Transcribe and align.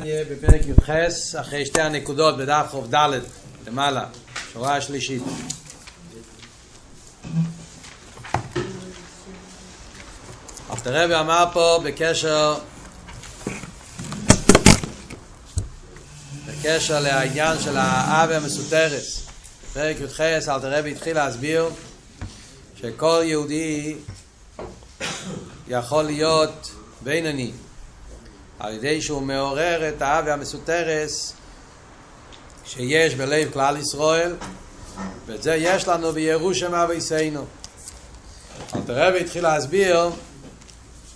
נהיה 0.00 0.24
בפרק 0.24 0.60
י"ח, 0.66 0.90
אחרי 1.40 1.66
שתי 1.66 1.80
הנקודות 1.80 2.36
בדף 2.36 2.66
ח"ד 2.72 2.94
למעלה, 3.66 4.06
שורה 4.52 4.76
השלישית. 4.76 5.22
אלתר 10.70 11.04
רבי 11.04 11.14
אמר 11.14 11.44
פה 11.52 11.80
בקשר 11.84 12.58
בקשר 16.46 17.00
לעניין 17.00 17.58
של 17.58 17.76
האבי 17.76 18.34
המסותרס 18.34 19.26
פרק 19.72 19.96
י"ח 20.00 20.20
אלתר 20.20 20.78
רבי 20.78 20.92
התחיל 20.92 21.16
להסביר 21.16 21.70
שכל 22.76 23.22
יהודי 23.24 23.96
יכול 25.68 26.02
להיות 26.02 26.70
בינוני 27.02 27.52
על 28.62 28.74
ידי 28.74 29.02
שהוא 29.02 29.22
מעורר 29.22 29.88
את 29.88 30.02
האבי 30.02 30.30
המסותרס 30.30 31.32
שיש 32.64 33.14
בלב 33.14 33.52
כלל 33.52 33.76
ישראל 33.76 34.34
ואת 35.26 35.42
זה 35.42 35.54
יש 35.54 35.88
לנו 35.88 36.12
בירושם 36.12 36.74
אביסנו. 36.74 37.44
אלתר 38.74 39.08
רבי 39.08 39.20
התחיל 39.20 39.42
להסביר 39.42 40.10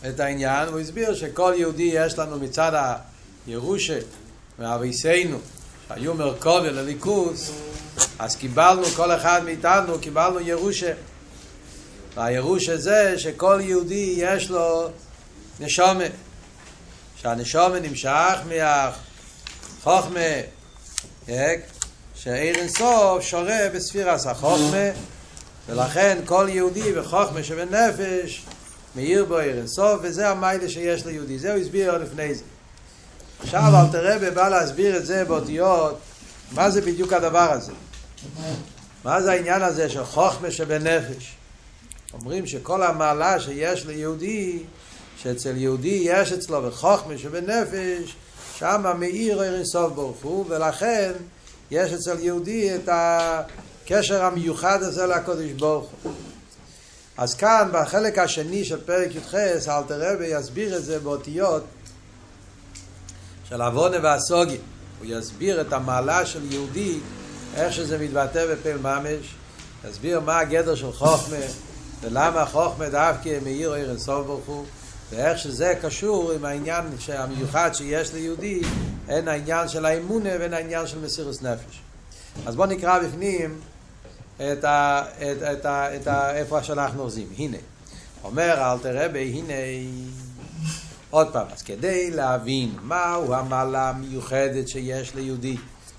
את 0.09 0.21
העניין, 0.21 0.69
הוא 0.69 0.81
הסביר 0.81 1.15
שכל 1.15 1.53
יהודי 1.57 1.91
יש 1.93 2.19
לנו 2.19 2.39
מצד 2.39 2.93
הירושה 3.47 3.99
מאביסנו 4.59 5.39
שהיו 5.89 6.15
מרכובי 6.15 6.71
לליכוס 6.71 7.51
אז 8.19 8.37
קיבלנו, 8.37 8.85
כל 8.85 9.13
אחד 9.13 9.41
מאיתנו 9.45 9.99
קיבלנו 9.99 10.41
ירושה. 10.41 10.93
והירושה 12.15 12.77
זה 12.77 13.19
שכל 13.19 13.61
יהודי 13.63 14.15
יש 14.17 14.51
לו 14.51 14.89
נשומה 15.61 16.05
שהנשומה 17.23 17.81
נמשך 17.81 18.39
מהחוכמה 19.85 20.21
שאיר 22.15 22.57
אינסוף 22.57 23.23
שורה 23.23 23.59
בספירס 23.75 24.27
החוכמה 24.27 24.91
ולכן 25.67 26.19
כל 26.25 26.47
יהודי 26.51 26.99
וחוכמה 26.99 27.43
שבנפש 27.43 28.45
מאיר 28.97 29.25
בו 29.25 29.39
עיר 29.39 29.59
אינסוף 29.59 30.01
וזה 30.03 30.29
המיילה 30.29 30.69
שיש 30.69 31.07
ליהודי. 31.07 31.39
זה 31.39 31.53
הוא 31.53 31.61
הסביר 31.61 31.99
לפני 31.99 32.35
זה. 32.35 32.43
עכשיו 33.43 33.63
אל 33.75 33.93
תראה 33.93 34.31
בא 34.31 34.49
להסביר 34.49 34.97
את 34.97 35.07
זה 35.07 35.25
באותיות. 35.25 35.99
מה 36.53 36.71
זה 36.71 36.81
בדיוק 36.81 37.13
הדבר 37.13 37.53
הזה? 37.53 37.73
מה 39.05 39.23
זה 39.23 39.33
העניין 39.33 39.63
הזה 39.63 39.91
של 39.91 40.05
חוכמה 40.05 40.51
שבנפש 40.51 41.35
אומרים 42.13 42.47
שכל 42.47 42.83
המעלה 42.83 43.41
שיש 43.41 43.87
ליהודי 43.87 44.63
שאצל 45.17 45.57
יהודי 45.57 46.01
יש 46.03 46.33
אצלו 46.33 46.65
וחוכמה 46.65 47.19
שבנפש 47.19 48.17
שם 48.59 48.85
מאיר 48.99 49.43
עיר 49.43 49.55
אינסוף 49.55 49.93
ברוך 49.93 50.23
הוא 50.23 50.45
ולכן 50.49 51.13
יש 51.71 51.93
אצל 51.93 52.19
יהודי 52.21 52.75
את 52.75 52.89
הקשר 52.93 54.25
המיוחד 54.25 54.83
הזה 54.83 55.07
לקודש 55.07 55.51
ברוך 55.51 55.91
הוא. 56.03 56.13
אז 57.17 57.35
כאן 57.35 57.69
בחלק 57.73 58.19
השני 58.19 58.65
של 58.65 58.81
פרק 58.81 59.15
י"ח 59.15 59.35
אלתר 59.69 60.15
רבי 60.15 60.27
יסביר 60.27 60.77
את 60.77 60.85
זה 60.85 60.99
באותיות 60.99 61.65
של 63.49 63.63
עוונה 63.63 63.97
והסוגיה. 64.03 64.59
הוא 64.99 65.07
יסביר 65.09 65.61
את 65.61 65.73
המעלה 65.73 66.27
של 66.27 66.53
יהודי 66.53 66.99
איך 67.55 67.73
שזה 67.73 67.99
מתבטא 67.99 68.47
בפעיל 68.53 68.77
ממש 68.77 69.35
יסביר 69.91 70.21
מה 70.21 70.39
הגדר 70.39 70.75
של 70.75 70.93
חוכמה 70.93 71.37
ולמה 72.01 72.47
חוכמה 72.47 72.89
דווקא 72.89 73.39
מאיר 73.45 73.73
עיר 73.73 73.91
אינסוף 73.91 74.27
ברוך 74.27 74.47
הוא 74.47 74.65
ואיך 75.11 75.39
שזה 75.39 75.75
קשור 75.83 76.33
עם 76.33 76.45
העניין 76.45 76.85
המיוחד 77.09 77.71
שיש 77.73 78.15
ליהודי, 78.15 78.61
אין 79.09 79.29
העניין 79.29 79.69
של 79.69 79.87
האמונה 79.87 80.31
ואין 80.39 80.55
העניין 80.55 80.87
של 80.87 80.99
מסירות 80.99 81.43
נפש. 81.43 81.81
אז 82.47 82.57
בואו 82.57 82.69
נקרא 82.69 82.99
בפנים 82.99 83.61
את 84.37 84.65
ה, 84.65 85.03
את, 85.19 85.43
את, 85.43 85.43
את, 85.43 85.67
את 85.67 86.07
ה, 86.07 86.37
איפה 86.37 86.63
שאנחנו 86.63 87.03
עוזים. 87.03 87.27
הנה, 87.39 87.57
אומר 88.25 88.73
אל 88.73 88.79
תראה 88.79 89.09
בי, 89.09 89.33
הנה, 89.33 89.55
עוד 91.11 91.33
פעם, 91.33 91.47
אז 91.53 91.63
כדי 91.63 92.11
להבין 92.11 92.75
מהו 92.83 93.35
המעלה 93.35 93.89
המיוחדת 93.89 94.69
שיש 94.69 95.15
ליהודי, 95.15 95.57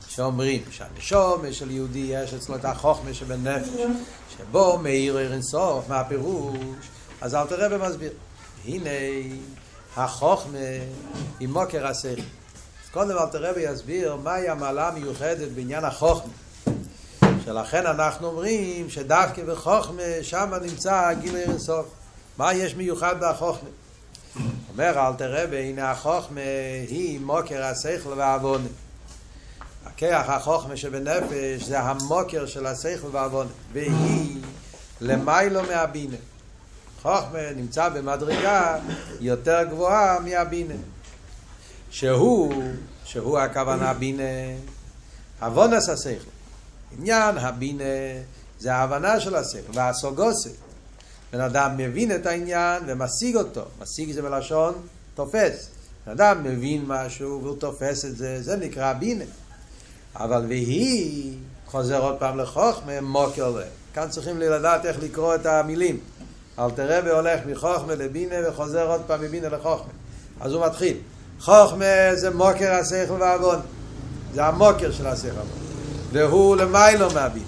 שאומרים 0.07 0.61
שהנשום 0.71 1.41
של 1.51 1.71
יהודי 1.71 2.07
יש 2.09 2.33
אצלו 2.33 2.55
את 2.55 2.65
החוכמה 2.65 3.13
שבנפש, 3.13 3.69
שבו 4.37 4.77
מאיר 4.77 5.33
אינסוף, 5.33 5.89
מה 5.89 5.99
הפירוש? 5.99 6.57
אז 7.21 7.35
אל 7.35 7.47
תראה 7.47 7.69
במסביר. 7.69 8.11
הנה 8.67 8.89
החוכמה 9.97 10.57
עם 11.39 11.53
מוקר 11.53 11.87
השכל. 11.87 12.21
אז 12.83 12.89
קודם 12.91 13.17
אל 13.17 13.25
תראה 13.31 13.51
ויסביר 13.55 14.15
מהי 14.15 14.49
המעלה 14.49 14.87
המיוחדת 14.87 15.49
בעניין 15.55 15.83
החוכמה. 15.83 16.33
שלכן 17.45 17.85
אנחנו 17.85 18.27
אומרים 18.27 18.89
שדווקא 18.89 19.43
בחוכמה 19.43 20.03
שם 20.21 20.53
נמצא 20.61 21.13
גילוי 21.13 21.41
אינסוף. 21.41 21.85
מה 22.37 22.53
יש 22.53 22.75
מיוחד 22.75 23.15
בחוכמה? 23.19 23.69
אומר 24.69 25.07
אל 25.07 25.13
תראה 25.17 25.59
הנה 25.59 25.91
החוכמה 25.91 26.41
היא 26.87 27.19
מוקר 27.19 27.63
השכל 27.63 28.13
והעוונה. 28.17 28.67
הכח 29.85 30.25
החוכמה 30.27 30.77
שבנפש 30.77 31.63
זה 31.63 31.79
המוקר 31.79 32.45
של 32.45 32.65
השכל 32.65 33.07
והעוונה. 33.11 33.49
והיא 33.73 34.41
למיילו 35.01 35.63
מהבינה. 35.63 36.17
חוכמה 37.01 37.51
נמצא 37.55 37.89
במדרגה 37.89 38.79
יותר 39.19 39.63
גבוהה 39.69 40.19
מהבינה. 40.19 40.73
שהוא, 41.89 42.63
שהוא 43.03 43.39
הכוונה 43.39 43.93
בינה, 43.93 44.23
אבונס 45.41 45.89
השכל. 45.89 46.29
עניין 46.97 47.37
הבינה 47.37 47.83
זה 48.59 48.75
ההבנה 48.75 49.19
של 49.19 49.35
השכל, 49.35 49.71
והסוגוסה. 49.73 50.49
בן 51.33 51.41
אדם 51.41 51.77
מבין 51.77 52.15
את 52.15 52.25
העניין 52.25 52.83
ומשיג 52.87 53.35
אותו. 53.35 53.65
משיג 53.81 54.11
זה 54.11 54.21
בלשון 54.21 54.73
תופס. 55.15 55.69
בן 56.05 56.11
אדם 56.11 56.43
מבין 56.43 56.83
משהו 56.87 57.39
והוא 57.43 57.55
תופס 57.59 58.05
את 58.05 58.17
זה, 58.17 58.41
זה 58.41 58.55
נקרא 58.55 58.93
בינה. 58.93 59.25
אבל 60.15 60.45
והיא 60.47 61.37
חוזר 61.67 62.01
עוד 62.01 62.15
פעם 62.19 62.37
לחוכמה, 62.37 63.01
מוקר 63.01 63.49
לב. 63.49 63.63
כאן 63.93 64.09
צריכים 64.09 64.39
לדעת 64.39 64.85
איך 64.85 64.97
לקרוא 65.03 65.35
את 65.35 65.45
המילים. 65.45 65.99
אלתר 66.59 66.99
רבי 66.99 67.09
הולך 67.09 67.39
מחוכמה 67.45 67.95
לבינה 67.95 68.35
וחוזר 68.49 68.87
עוד 68.87 69.01
פעם 69.07 69.21
מבינה 69.21 69.49
לחוכמה. 69.49 69.91
אז 70.41 70.53
הוא 70.53 70.65
מתחיל. 70.65 70.97
חוכמה 71.39 72.15
זה 72.15 72.29
מוקר 72.29 72.73
השכל 72.73 73.13
והעוון. 73.13 73.59
זה 74.33 74.45
המוקר 74.45 74.91
של 74.91 75.07
השכל 75.07 75.27
והעוון. 75.27 75.67
והוא 76.11 76.55
למיילו 76.55 77.09
מהבינה. 77.13 77.45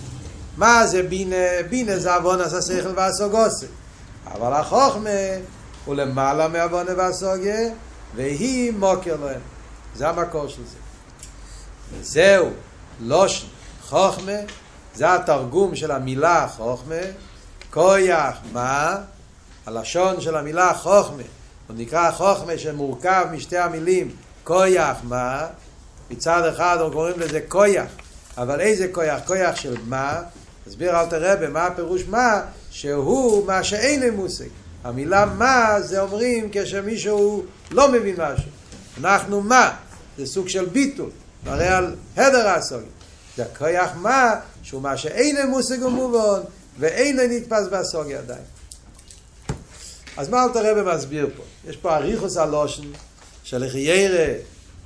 מה 0.58 0.88
זה 0.88 1.03
בינה? 1.03 1.36
בינה 1.70 2.00
זה 2.00 2.16
עוון 2.16 2.42
עשה 2.42 2.62
שכל 2.62 2.90
והסוגוסה. 2.96 3.66
אבל 4.28 4.53
החוכמה 4.53 5.09
הוא 5.86 5.96
למעלה 5.96 6.47
מעוון 6.47 6.88
והסוגה, 6.97 7.58
והיא 8.16 8.74
מוקר 8.74 9.16
להם. 9.26 9.41
זה 9.96 10.09
המקור 10.09 10.47
של 10.47 10.62
זה. 10.66 10.78
וזהו, 12.00 12.50
לושן, 13.00 13.47
חוכמה, 13.81 14.31
זה 14.96 15.16
התרגום 15.16 15.76
של 15.76 15.91
המילה 15.91 16.47
חוכמה, 16.58 16.96
כויח, 17.72 18.38
מה? 18.53 18.97
הלשון 19.66 20.22
של 20.22 20.35
המילה 20.35 20.74
חוכמה, 20.74 21.24
הוא 21.68 21.75
נקרא 21.78 22.12
חוכמה 22.12 22.57
שמורכב 22.57 23.25
משתי 23.31 23.57
המילים 23.57 24.12
כויח, 24.44 24.97
מה? 25.03 25.47
מצד 26.12 26.46
אחד 26.46 26.78
אנחנו 26.78 26.91
קוראים 26.94 27.19
לזה 27.19 27.41
כויח, 27.47 27.88
אבל 28.38 28.59
איזה 28.59 28.88
כויח? 28.91 29.19
כויח 29.28 29.56
של 29.56 29.75
מה? 29.88 30.22
תסביר 30.66 31.00
אל 31.00 31.06
תראה 31.06 31.50
מה 31.50 31.66
הפירוש 31.66 32.03
מה? 32.08 32.41
שהוא 32.72 33.47
מה 33.47 33.63
שאין 33.63 34.13
מושג. 34.13 34.46
המילה 34.84 35.25
מה 35.25 35.81
זה 35.81 36.02
אומרים 36.02 36.50
כשמישהו 36.52 37.44
לא 37.72 37.91
מבין 37.91 38.16
משהו. 38.18 38.50
אנחנו 38.97 39.41
מה? 39.41 39.72
זה 40.18 40.25
סוג 40.25 40.50
של 40.50 40.66
ביטול, 40.66 41.09
מראה 41.46 41.78
על 41.78 41.96
הדר 42.17 42.47
הסוג. 42.47 42.82
זה 43.38 43.46
כויח 43.58 43.90
מה? 43.96 44.35
שהוא 44.64 44.82
מה 44.82 44.97
שאין 44.97 45.49
מושג 45.49 45.84
ומובן. 45.84 46.41
ואין 46.79 47.17
לו 47.17 47.23
נתפס 47.29 47.67
בסוגי 47.72 48.16
עדיין. 48.16 48.43
אז 50.17 50.29
מה 50.29 50.43
אלתר 50.43 50.72
רבי 50.72 50.96
מסביר 50.96 51.29
פה? 51.37 51.43
יש 51.70 51.78
פה 51.78 51.96
אריכוס 51.96 52.37
הלושן 52.37 52.84
של 53.43 53.70
חיירה, 53.70 54.34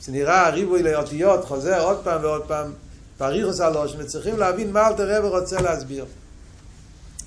זה 0.02 0.12
נראה 0.12 0.50
ריבוי 0.50 0.84
לאותיות, 0.84 1.46
חוזר 1.46 1.84
עוד 1.84 2.04
פעם 2.04 2.24
ועוד 2.24 2.44
פעם, 2.48 2.74
באריכוס 3.20 3.60
הלושן, 3.60 4.02
וצריכים 4.02 4.40
להבין 4.40 4.72
מה 4.72 4.88
אלתר 4.88 5.18
רבי 5.18 5.28
רוצה 5.28 5.62
להסביר. 5.62 6.06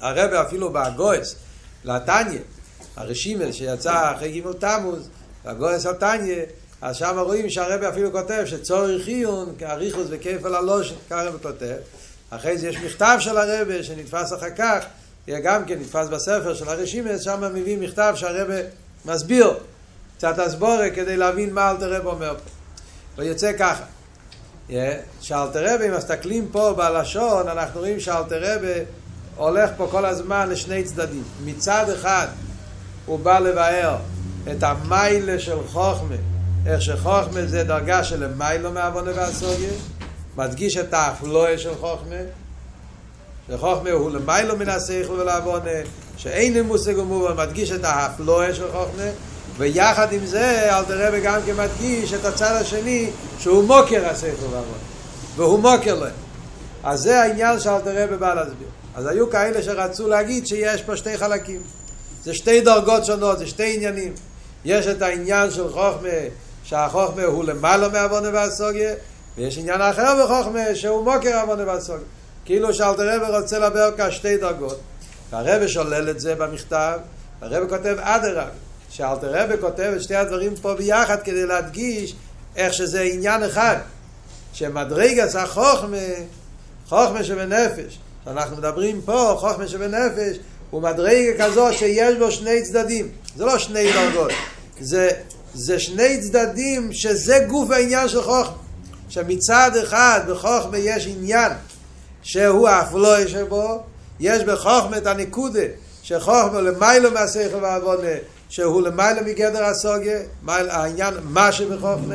הרבי 0.00 0.36
אפילו 0.36 0.72
באגויס, 0.72 1.34
לתניא, 1.84 2.38
הרשימל 2.96 3.52
שיצא 3.52 4.12
אחרי 4.16 4.32
גימל 4.32 4.52
תמוז, 4.52 5.08
באגויס 5.44 5.86
התניא, 5.86 6.42
אז 6.82 6.96
שם 6.96 7.18
רואים 7.18 7.50
שהרבי 7.50 7.88
אפילו 7.88 8.12
כותב 8.12 8.42
שצורך 8.46 9.06
עיון, 9.06 9.54
אריכוס 9.62 10.06
וכפל 10.10 10.54
הלושן, 10.54 10.94
ככה 11.10 11.20
הרבי 11.20 11.38
כותב. 11.42 11.76
אחרי 12.30 12.58
זה 12.58 12.68
יש 12.68 12.76
מכתב 12.76 13.16
של 13.20 13.38
הרבה 13.38 13.82
שנתפס 13.82 14.32
אחר 14.32 14.50
כך, 14.56 14.84
גם 15.28 15.64
כן 15.64 15.78
נתפס 15.80 16.08
בספר 16.08 16.54
של 16.54 16.68
הרשימס, 16.68 17.20
שם 17.20 17.54
מביא 17.54 17.78
מכתב 17.78 18.12
שהרבה 18.16 18.54
מסביר 19.04 19.54
קצת 20.16 20.38
הסבורה 20.38 20.90
כדי 20.94 21.16
להבין 21.16 21.54
מה 21.54 21.70
אלתר 21.70 21.92
רב 21.92 22.06
אומר 22.06 22.34
פה. 22.34 22.50
ויוצא 23.16 23.52
ככה. 23.58 23.84
שאלתר 25.20 25.74
רבי, 25.74 25.88
אם 25.88 25.94
מסתכלים 25.96 26.48
פה 26.52 26.74
בלשון, 26.76 27.48
אנחנו 27.48 27.80
רואים 27.80 28.00
שאלתר 28.00 28.40
רבי 28.42 28.80
הולך 29.36 29.70
פה 29.76 29.88
כל 29.90 30.04
הזמן 30.04 30.48
לשני 30.50 30.84
צדדים. 30.84 31.22
מצד 31.44 31.86
אחד 31.94 32.26
הוא 33.06 33.18
בא 33.18 33.38
לבאר 33.38 33.96
את 34.52 34.62
המיילה 34.62 35.38
של 35.38 35.58
חוכמה, 35.66 36.14
איך 36.66 36.82
שחוכמה 36.82 37.46
זה 37.46 37.64
דרגה 37.64 38.04
של 38.04 38.34
מיילו 38.34 38.72
מעוונה 38.72 39.10
והסוגיה, 39.14 39.70
מדגיש 40.36 40.76
את 40.76 40.94
האפלואה 40.94 41.58
של 41.58 41.74
חוכמה, 41.74 42.16
שחוכמה 43.50 43.90
הוא 43.90 44.10
למיילו 44.10 44.56
מן 44.56 44.68
השכל 44.68 45.12
ולעוונה, 45.12 45.70
שאין 46.16 46.52
לי 46.52 46.60
מושג 46.62 46.98
ומובן, 46.98 47.36
מדגיש 47.36 47.72
את 47.72 47.84
האפלואה 47.84 48.54
של 48.54 48.72
חוכמה, 48.72 49.08
ויחד 49.56 50.12
עם 50.12 50.26
זה 50.26 50.76
אלתר 50.78 51.08
רבי 51.08 51.20
גם 51.20 51.40
כן 51.46 51.56
מדגיש 51.56 52.14
את 52.14 52.24
הצד 52.24 52.56
השני 52.60 53.10
שהוא 53.38 53.64
מוקר 53.64 54.08
השכל 54.08 54.44
והעוונה, 54.50 54.76
והוא 55.36 55.58
מוקר 55.58 55.94
להם. 55.94 56.14
אז 56.84 57.00
זה 57.00 57.22
העניין 57.22 57.60
שאלתר 57.60 58.04
רבי 58.04 58.16
בא 58.16 58.34
להסביר. 58.34 58.68
אז 58.94 59.06
היו 59.06 59.30
כאלה 59.30 59.62
שרצו 59.62 60.08
להגיד 60.08 60.46
שיש 60.46 60.82
פה 60.82 60.96
שתי 60.96 61.18
חלקים. 61.18 61.60
זה 62.24 62.34
שתי 62.34 62.60
דרגות 62.60 63.04
שונות, 63.04 63.38
זה 63.38 63.46
שתי 63.46 63.74
עניינים. 63.74 64.12
יש 64.64 64.86
את 64.86 65.02
העניין 65.02 65.50
של 65.50 65.68
חוכמה, 65.68 66.08
שהחוכמה 66.64 67.24
הוא 67.24 67.44
למעלה 67.44 67.88
מעוונה 67.88 68.28
והסוגיה, 68.32 68.94
ויש 69.36 69.58
עניין 69.58 69.80
אחר 69.80 70.24
בחוכמה 70.24 70.74
שהוא 70.74 71.04
מוקר 71.04 71.40
עוונה 71.40 71.66
והסוגיה. 71.66 72.04
כאילו 72.44 72.74
שאלתר 72.74 73.16
רבי 73.16 73.38
רוצה 73.38 73.58
לדבר 73.58 73.96
כאן 73.96 74.10
שתי 74.10 74.36
דרגות. 74.36 74.80
והרבי 75.30 75.68
שולל 75.68 76.10
את 76.10 76.20
זה 76.20 76.34
במכתב, 76.34 76.98
הרבי 77.40 77.68
כותב 77.68 77.96
אדרבה, 78.00 78.46
שאלתר 78.90 79.42
רבי 79.42 79.54
כותב 79.60 79.92
את 79.96 80.02
שתי 80.02 80.14
הדברים 80.14 80.54
פה 80.62 80.74
ביחד 80.74 81.22
כדי 81.22 81.46
להדגיש 81.46 82.14
איך 82.56 82.74
שזה 82.74 83.00
עניין 83.00 83.42
אחד, 83.42 83.76
שמדרגס 84.52 85.36
החוכמה, 85.36 85.96
חוכמה 86.88 87.24
שבנפש, 87.24 87.98
שאנחנו 88.24 88.56
מדברים 88.56 89.00
פה, 89.04 89.36
חוכמה 89.38 89.68
שבנפש, 89.68 90.36
הוא 90.70 90.82
מדרגה 90.82 91.44
כזאת 91.44 91.74
שיש 91.74 92.16
בו 92.16 92.32
שני 92.32 92.62
צדדים. 92.62 93.08
זה 93.36 93.44
לא 93.44 93.58
שני 93.58 93.92
דרגות, 93.92 94.30
זה, 94.80 95.10
זה 95.54 95.78
שני 95.78 96.20
צדדים 96.20 96.92
שזה 96.92 97.44
גוף 97.48 97.70
העניין 97.70 98.08
של 98.08 98.22
חוכמה. 98.22 98.65
שמצד 99.08 99.70
אחד 99.82 100.20
בחוכמה 100.28 100.78
יש 100.78 101.06
עניין 101.06 101.52
שהוא 102.22 102.68
האפלוי 102.68 103.28
שבו, 103.28 103.82
יש 104.20 104.44
בחוכמה 104.44 104.96
את 104.96 105.06
הנקודה 105.06 105.60
שחוכמה 106.02 106.60
למיילו 106.60 107.10
מהשכל 107.10 107.56
והעוונה 107.62 108.16
שהוא 108.48 108.82
למיילו 108.82 109.20
מגדר 109.26 109.64
הסוגיה, 109.64 110.18
העניין 110.48 111.14
מה 111.22 111.52
שבחוכמה, 111.52 112.14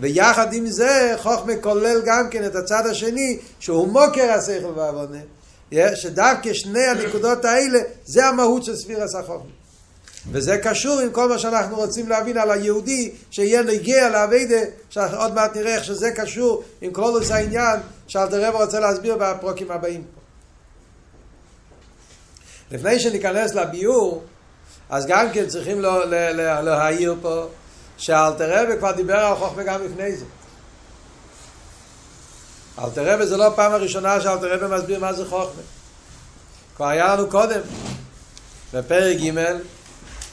ויחד 0.00 0.52
עם 0.52 0.66
זה 0.66 1.14
חוכמה 1.22 1.52
כולל 1.60 2.02
גם 2.04 2.28
כן 2.30 2.46
את 2.46 2.54
הצד 2.54 2.86
השני 2.86 3.38
שהוא 3.60 3.88
מוקר 3.88 4.32
השכל 4.32 4.72
והעוונה. 4.76 5.18
שדווקא 5.94 6.52
שני 6.52 6.84
הנקודות 6.84 7.44
האלה 7.44 7.78
זה 8.04 8.26
המהות 8.26 8.64
של 8.64 8.76
ספירס 8.76 9.14
החוכמה. 9.14 9.50
וזה 10.32 10.58
קשור 10.58 11.00
עם 11.00 11.10
כל 11.10 11.28
מה 11.28 11.38
שאנחנו 11.38 11.76
רוצים 11.76 12.08
להבין 12.08 12.38
על 12.38 12.50
היהודי 12.50 13.14
שיהיה 13.30 13.62
נגיע 13.62 14.08
לאביידה, 14.08 14.60
שעוד 14.90 15.34
מעט 15.34 15.56
נראה 15.56 15.74
איך 15.74 15.84
שזה 15.84 16.10
קשור 16.10 16.62
עם 16.80 16.92
כל 16.92 17.12
עושה 17.14 17.34
העניין 17.34 17.80
שאלתר 18.06 18.44
רב 18.44 18.54
רוצה 18.54 18.80
להסביר 18.80 19.16
בפרוקים 19.16 19.70
הבאים. 19.70 20.04
לפני 22.70 23.00
שניכנס 23.00 23.54
לביור, 23.54 24.24
אז 24.90 25.06
גם 25.06 25.26
כן 25.32 25.46
צריכים 25.46 25.80
לה, 25.80 26.04
לה, 26.04 26.62
להעיר 26.62 27.16
פה 27.22 27.46
שאלתר 27.96 28.50
רב 28.50 28.78
כבר 28.78 28.92
דיבר 28.92 29.16
על 29.16 29.36
חוכמה 29.36 29.62
גם 29.62 29.84
לפני 29.84 30.16
זה. 30.16 30.24
אלתר 32.78 33.14
רבי 33.14 33.26
זה 33.26 33.36
לא 33.36 33.52
פעם 33.56 33.72
הראשונה 33.72 34.20
שאלתר 34.20 34.52
רבי 34.52 34.76
מסביר 34.76 35.00
מה 35.00 35.12
זה 35.12 35.24
חוכמה. 35.24 35.62
כבר 36.76 36.86
היה 36.86 37.16
לנו 37.16 37.30
קודם, 37.30 37.60
בפרק 38.74 39.16
ג' 39.16 39.32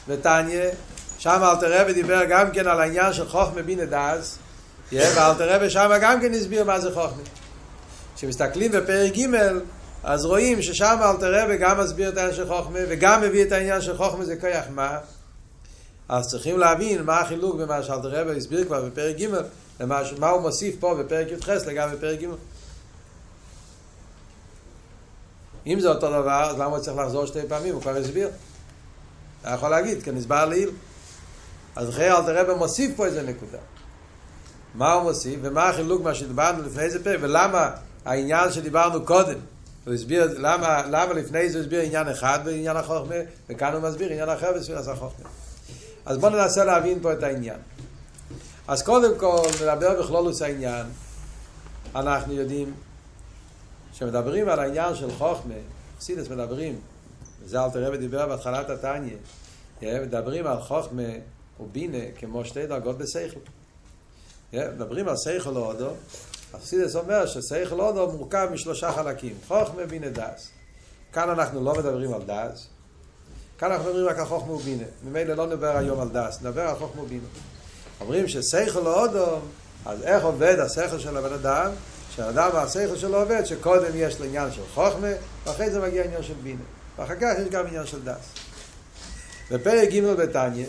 בתניא, 0.08 0.70
שם 1.18 1.42
אלתר 1.44 1.82
רבי 1.82 1.94
דיבר 1.94 2.24
גם 2.30 2.52
כן 2.52 2.68
על 2.68 2.80
העניין 2.80 3.14
של 3.14 3.28
חוכמה 3.30 3.62
בינה 3.62 3.86
דאז, 3.86 4.38
ואלתר 4.92 5.56
רבי 5.56 5.70
שם 5.70 5.92
גם 6.02 6.22
כן 6.22 6.34
הסביר 6.34 6.64
מה 6.64 6.80
זה 6.80 6.92
חוכמה. 6.94 7.24
כשמסתכלים 8.16 8.72
בפרק 8.72 9.18
ג' 9.18 9.28
אז 10.04 10.26
רואים 10.26 10.62
ששם 10.62 11.00
אלתר 11.02 11.44
רבי 11.44 11.58
גם 11.58 11.80
מסביר 11.80 12.10
את 12.10 12.18
העניין 12.18 12.36
של 12.36 12.48
חוכמה, 12.48 12.80
וגם 12.90 13.22
מביא 13.22 13.44
את 13.46 13.52
העניין 13.52 13.82
של 13.82 13.98
חוכמה 13.98 14.26
זה 14.26 14.36
כיח 14.36 14.66
מה. 14.70 14.98
אז 16.10 16.28
צריכים 16.28 16.60
להבין 16.60 17.04
מה 17.04 17.20
החילוק 17.20 17.56
במה 17.56 17.84
שאלתר 17.84 18.22
רבי 18.22 18.38
הסביר 18.38 18.66
כבר 18.66 18.86
בפרק 18.86 19.16
ג' 19.16 19.28
ומה 19.80 20.02
מה 20.20 20.30
הוא 20.30 20.42
מוסיף 20.42 20.76
פה 20.80 20.96
בפרק 21.00 21.28
י"ח 21.32 21.50
לגבי 21.50 21.98
פרק 22.00 22.20
ג'. 22.20 22.26
אם 25.68 25.80
זה 25.80 25.90
אותו 25.90 26.10
דבר, 26.10 26.50
אז 26.50 26.56
למה 26.56 26.66
הוא 26.66 26.80
צריך 26.80 26.98
לחזור 26.98 27.26
שתי 27.26 27.40
פעמים? 27.48 27.74
הוא 27.74 27.82
כבר 27.82 27.96
הסביר. 27.96 28.30
אתה 29.44 29.52
יכול 29.52 29.70
להגיד, 29.70 30.04
כי 30.04 30.12
נסבר 30.12 30.46
לעיל. 30.46 30.70
אז 31.76 31.90
אחרי 31.90 32.12
אלתר 32.12 32.42
רבי 32.42 32.54
מוסיף 32.54 32.96
פה 32.96 33.06
איזה 33.06 33.24
נקודה. 33.24 33.58
מה 34.76 34.94
הוא 34.94 35.04
מוסיף, 35.04 35.40
ומה 35.42 35.70
החילוק 35.70 36.02
מה 36.02 36.16
שדיברנו 36.16 36.64
לפני 36.64 36.90
זה 36.90 37.04
פרק, 37.04 37.20
ולמה 37.22 37.70
העניין 38.06 38.52
שדיברנו 38.52 39.06
קודם, 39.06 39.40
הוא 39.86 39.94
הסביר, 39.94 40.36
למה, 40.38 40.82
למה 40.90 41.14
לפני 41.14 41.50
זה 41.50 41.58
הוא 41.58 41.64
הסביר 41.64 41.82
עניין 41.82 42.08
אחד 42.08 42.40
בעניין 42.46 42.78
החוכמה, 42.78 43.16
וכאן 43.50 43.74
הוא 43.74 43.82
מסביר 43.82 44.12
עניין 44.12 44.30
אחר 44.30 44.52
בספירת 44.56 44.88
החוכמה. 44.88 45.30
אז 46.06 46.18
בואו 46.18 46.32
ננסה 46.32 46.64
להבין 46.64 47.00
פה 47.02 47.14
את 47.14 47.24
העניין. 47.24 47.60
אז 48.68 48.82
קודם 48.82 49.20
כל 49.20 49.48
נדבר 49.62 50.02
בכלולוס 50.02 50.42
העניין. 50.42 50.86
אנחנו 51.96 52.34
יודעים 52.34 52.74
שמדברים 53.94 54.50
על 54.50 54.60
העניין 54.60 54.96
של 54.96 55.12
חוכמה, 55.12 55.54
חסידס 56.00 56.30
מדברים, 56.30 56.80
וזה 57.44 57.64
אלתר 57.64 57.88
רבי 57.88 57.98
דיבר 57.98 58.28
בהתחלת 58.28 58.70
התניא, 58.70 59.16
מדברים 59.82 60.48
על 60.48 60.60
חוכמה 60.62 61.04
ובינה 61.60 62.12
כמו 62.20 62.46
שתי 62.46 62.68
דרגות 62.68 62.98
בשכל. 62.98 63.40
מדברים 64.54 65.08
על 65.08 65.16
שכל 65.18 65.50
הודו, 65.50 65.90
חסידס 66.54 66.96
אומר 66.96 67.26
ששכל 67.26 67.82
הודו 67.82 68.12
מורכב 68.12 68.50
משלושה 68.52 68.92
חלקים, 68.92 69.36
חוכמה, 69.48 69.86
בינה, 69.86 70.10
דס. 70.10 70.50
כאן 71.14 71.30
אנחנו 71.30 71.64
לא 71.64 71.74
מדברים 71.74 72.14
על 72.14 72.22
דס, 72.26 72.68
כאן 73.58 73.72
אנחנו 73.72 73.86
מדברים 73.86 74.08
רק 74.08 74.20
על 74.20 74.26
חוכמה 74.26 74.54
ובינה. 74.54 74.84
ממילא 75.04 75.34
לא 75.34 75.46
נדבר 75.48 75.78
היום 75.78 76.00
על 76.00 76.10
דס, 76.10 76.42
נדבר 76.42 76.62
על 76.62 76.76
חוכמה 76.76 77.02
ובינה. 77.02 77.28
אומרים 78.02 78.28
ששכל 78.28 78.88
האודום, 78.88 79.42
אז 79.86 80.02
איך 80.04 80.24
עובד 80.24 80.60
השכל 80.60 81.00
של 81.00 81.18
הבן 81.18 81.34
אדם? 81.34 81.72
שהאדם 82.16 82.50
השכל 82.54 82.98
שלו 82.98 83.22
עובד, 83.22 83.46
שקודם 83.46 83.92
יש 83.96 84.20
לו 84.20 84.26
עניין 84.26 84.52
של 84.52 84.62
חוכמה, 84.74 85.08
ואחרי 85.46 85.70
זה 85.70 85.82
מגיע 85.82 86.04
עניין 86.04 86.24
של 86.24 86.34
בינה. 86.44 86.64
ואחר 86.98 87.16
כך 87.22 87.34
יש 87.42 87.50
גם 87.50 87.68
עניין 87.68 87.86
של 87.86 88.04
דס. 88.04 88.34
בפרק 89.52 89.90
ג' 89.90 90.04
בתניא, 90.04 90.66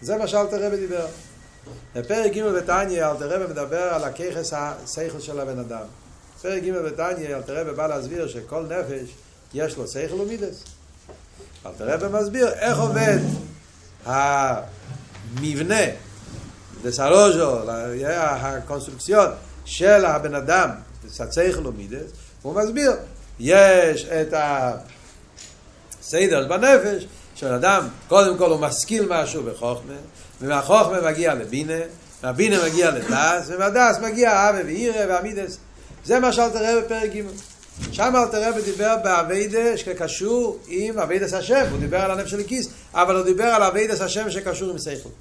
זה 0.00 0.16
מה 0.16 0.28
שאלתר 0.28 0.66
רבי 0.66 0.76
דיבר. 0.76 1.06
בפרק 1.94 2.32
ג' 2.32 2.42
בתניא 2.42 3.06
אלתר 3.06 3.28
רבי 3.28 3.52
מדבר 3.52 3.82
על 3.82 4.04
הככס 4.04 4.52
השכל 4.52 5.20
של 5.20 5.40
הבן 5.40 5.58
אדם. 5.58 5.84
בפרק 6.38 6.62
ג' 6.62 6.72
בתניא 6.72 7.36
אלתר 7.36 7.60
רבי 7.60 7.76
בא 7.76 7.86
להסביר 7.86 8.28
שכל 8.28 8.62
נפש 8.62 9.14
יש 9.54 9.76
לו 9.76 9.88
שכל 9.88 10.14
ומידס. 10.14 10.64
אלתר 11.66 11.94
רבי 11.94 12.18
מסביר 12.18 12.48
איך 12.48 12.78
עובד 12.78 13.18
המבנה 14.04 15.84
דסלוז'ו, 16.82 17.70
הקונסטרוקציון 18.06 19.30
של 19.64 20.04
הבן 20.04 20.34
אדם, 20.34 20.70
סצייך 21.08 21.58
לו 21.58 21.72
מידס, 21.72 22.10
הוא 22.42 22.54
מסביר, 22.54 22.92
יש 23.40 24.04
את 24.04 24.34
הסדר 26.08 26.46
בנפש, 26.48 27.06
שבן 27.34 27.52
אדם, 27.52 27.88
קודם 28.08 28.38
כל 28.38 28.50
הוא 28.50 28.60
משכיל 28.60 29.06
משהו 29.08 29.42
בחוכמה, 29.42 29.94
ומהחוכמה 30.40 31.00
מגיע 31.00 31.34
לבינה, 31.34 31.78
מהבינה 32.22 32.64
מגיע 32.64 32.90
לדעת, 32.90 33.46
ומהדעת 33.48 33.98
מגיע 34.02 34.50
אהבה 34.50 34.58
ויראה 34.66 35.06
והמידות. 35.08 35.58
זה 36.04 36.20
מה 36.20 36.32
שאלטער 36.32 36.58
רבי 36.58 36.86
בפרק 36.86 37.10
ג'. 37.14 37.22
שם 37.92 38.12
אלטער 38.16 38.48
רבי 38.48 38.62
דיבר 38.62 38.96
בעבודה 39.04 39.76
שקשור 39.76 40.58
עם 40.68 40.98
עבודת 40.98 41.32
השם, 41.34 41.66
הוא 41.70 41.78
דיבר 41.78 41.98
על 41.98 42.10
הנפש 42.10 42.30
האלוקית, 42.30 42.68
אבל 42.94 43.16
הוא 43.16 43.24
דיבר 43.24 43.44
על 43.44 43.62
עבודת 43.62 44.00
השם 44.00 44.30
שקשור 44.30 44.70
עם 44.70 44.78
שייכות. 44.78 45.12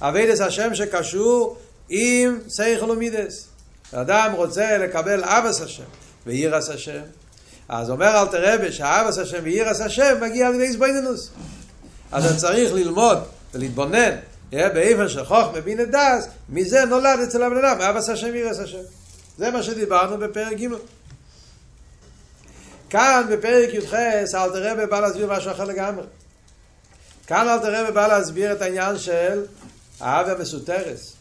עבודת 0.00 0.40
השם 0.40 0.74
שקשור 0.74 1.56
עם 1.88 2.38
שכל 2.48 2.90
ומידות. 2.90 3.46
אדם 3.92 4.32
רוצה 4.36 4.78
לקבל 4.78 5.24
אהבת 5.24 5.60
השם 5.60 5.82
ויראת 6.26 6.68
השם. 6.68 7.02
אז 7.68 7.90
אומר 7.90 8.22
אלטער 8.22 8.54
רבי 8.54 8.72
שאהבת 8.72 9.18
השם 9.18 9.38
ויראת 9.42 9.80
השם 9.80 10.16
מגיע 10.20 10.50
על 10.50 10.59
ידי 10.59 10.72
התבוננות. 10.72 11.30
אז 12.12 12.26
אתה 12.26 12.36
צריך 12.36 12.72
ללמוד 12.72 13.18
ולהתבונן 13.54 14.16
באיפן 14.52 15.08
של 15.08 15.24
חוכמה 15.24 15.60
בינה 15.60 15.84
דס, 15.84 16.28
מזה 16.48 16.84
נולד 16.84 17.20
אצל 17.20 17.42
הבן 17.42 17.64
אדם, 17.64 17.80
אבס 17.80 18.08
השם 18.08 18.28
ואירס 18.32 18.58
השם. 18.58 18.78
זה 19.38 19.50
מה 19.50 19.62
שדיברנו 19.62 20.18
בפרק 20.18 20.52
ג'. 20.60 20.66
כאן 22.90 23.26
בפרק 23.30 23.74
י"ח 23.74 23.94
אלתר 23.94 24.72
רבי 24.72 24.86
בא 24.86 25.00
להסביר 25.00 25.32
משהו 25.32 25.50
אחר 25.50 25.64
לגמרי. 25.64 26.04
כאן 27.26 27.48
אלתר 27.48 27.82
רבי 27.82 27.92
בא 27.92 28.06
להסביר 28.06 28.52
את 28.52 28.62
העניין 28.62 28.98
של 28.98 29.44
האווה 30.00 30.34
מסותרס. 30.38 31.12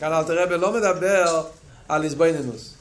כאן 0.00 0.12
אל 0.12 0.24
תראה 0.24 0.56
לא 0.56 0.72
מדבר 0.72 1.42
על 1.88 2.04
איזבנינוס. 2.04 2.77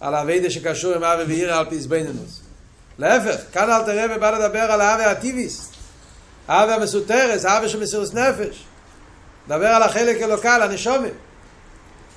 על 0.00 0.14
הווידה 0.14 0.50
שקשור 0.50 0.94
עם 0.94 1.04
אבי 1.04 1.22
ואירה 1.22 1.58
על 1.58 1.68
פי 1.68 1.74
איזבנינוס. 1.74 2.40
להפך, 2.98 3.40
כאן 3.52 3.70
אל 3.70 3.82
תראה 3.82 4.16
ובא 4.16 4.30
לדבר 4.30 4.58
על 4.58 4.80
האבי 4.80 5.04
הטיביס. 5.04 5.70
האבי 6.48 6.72
המסותרס, 6.72 7.44
האבי 7.44 7.68
של 7.68 7.80
מסירוס 7.80 8.14
נפש. 8.14 8.64
דבר 9.48 9.66
על 9.66 9.82
החלק 9.82 10.22
אלוקל, 10.22 10.62
הנשומים. 10.62 11.14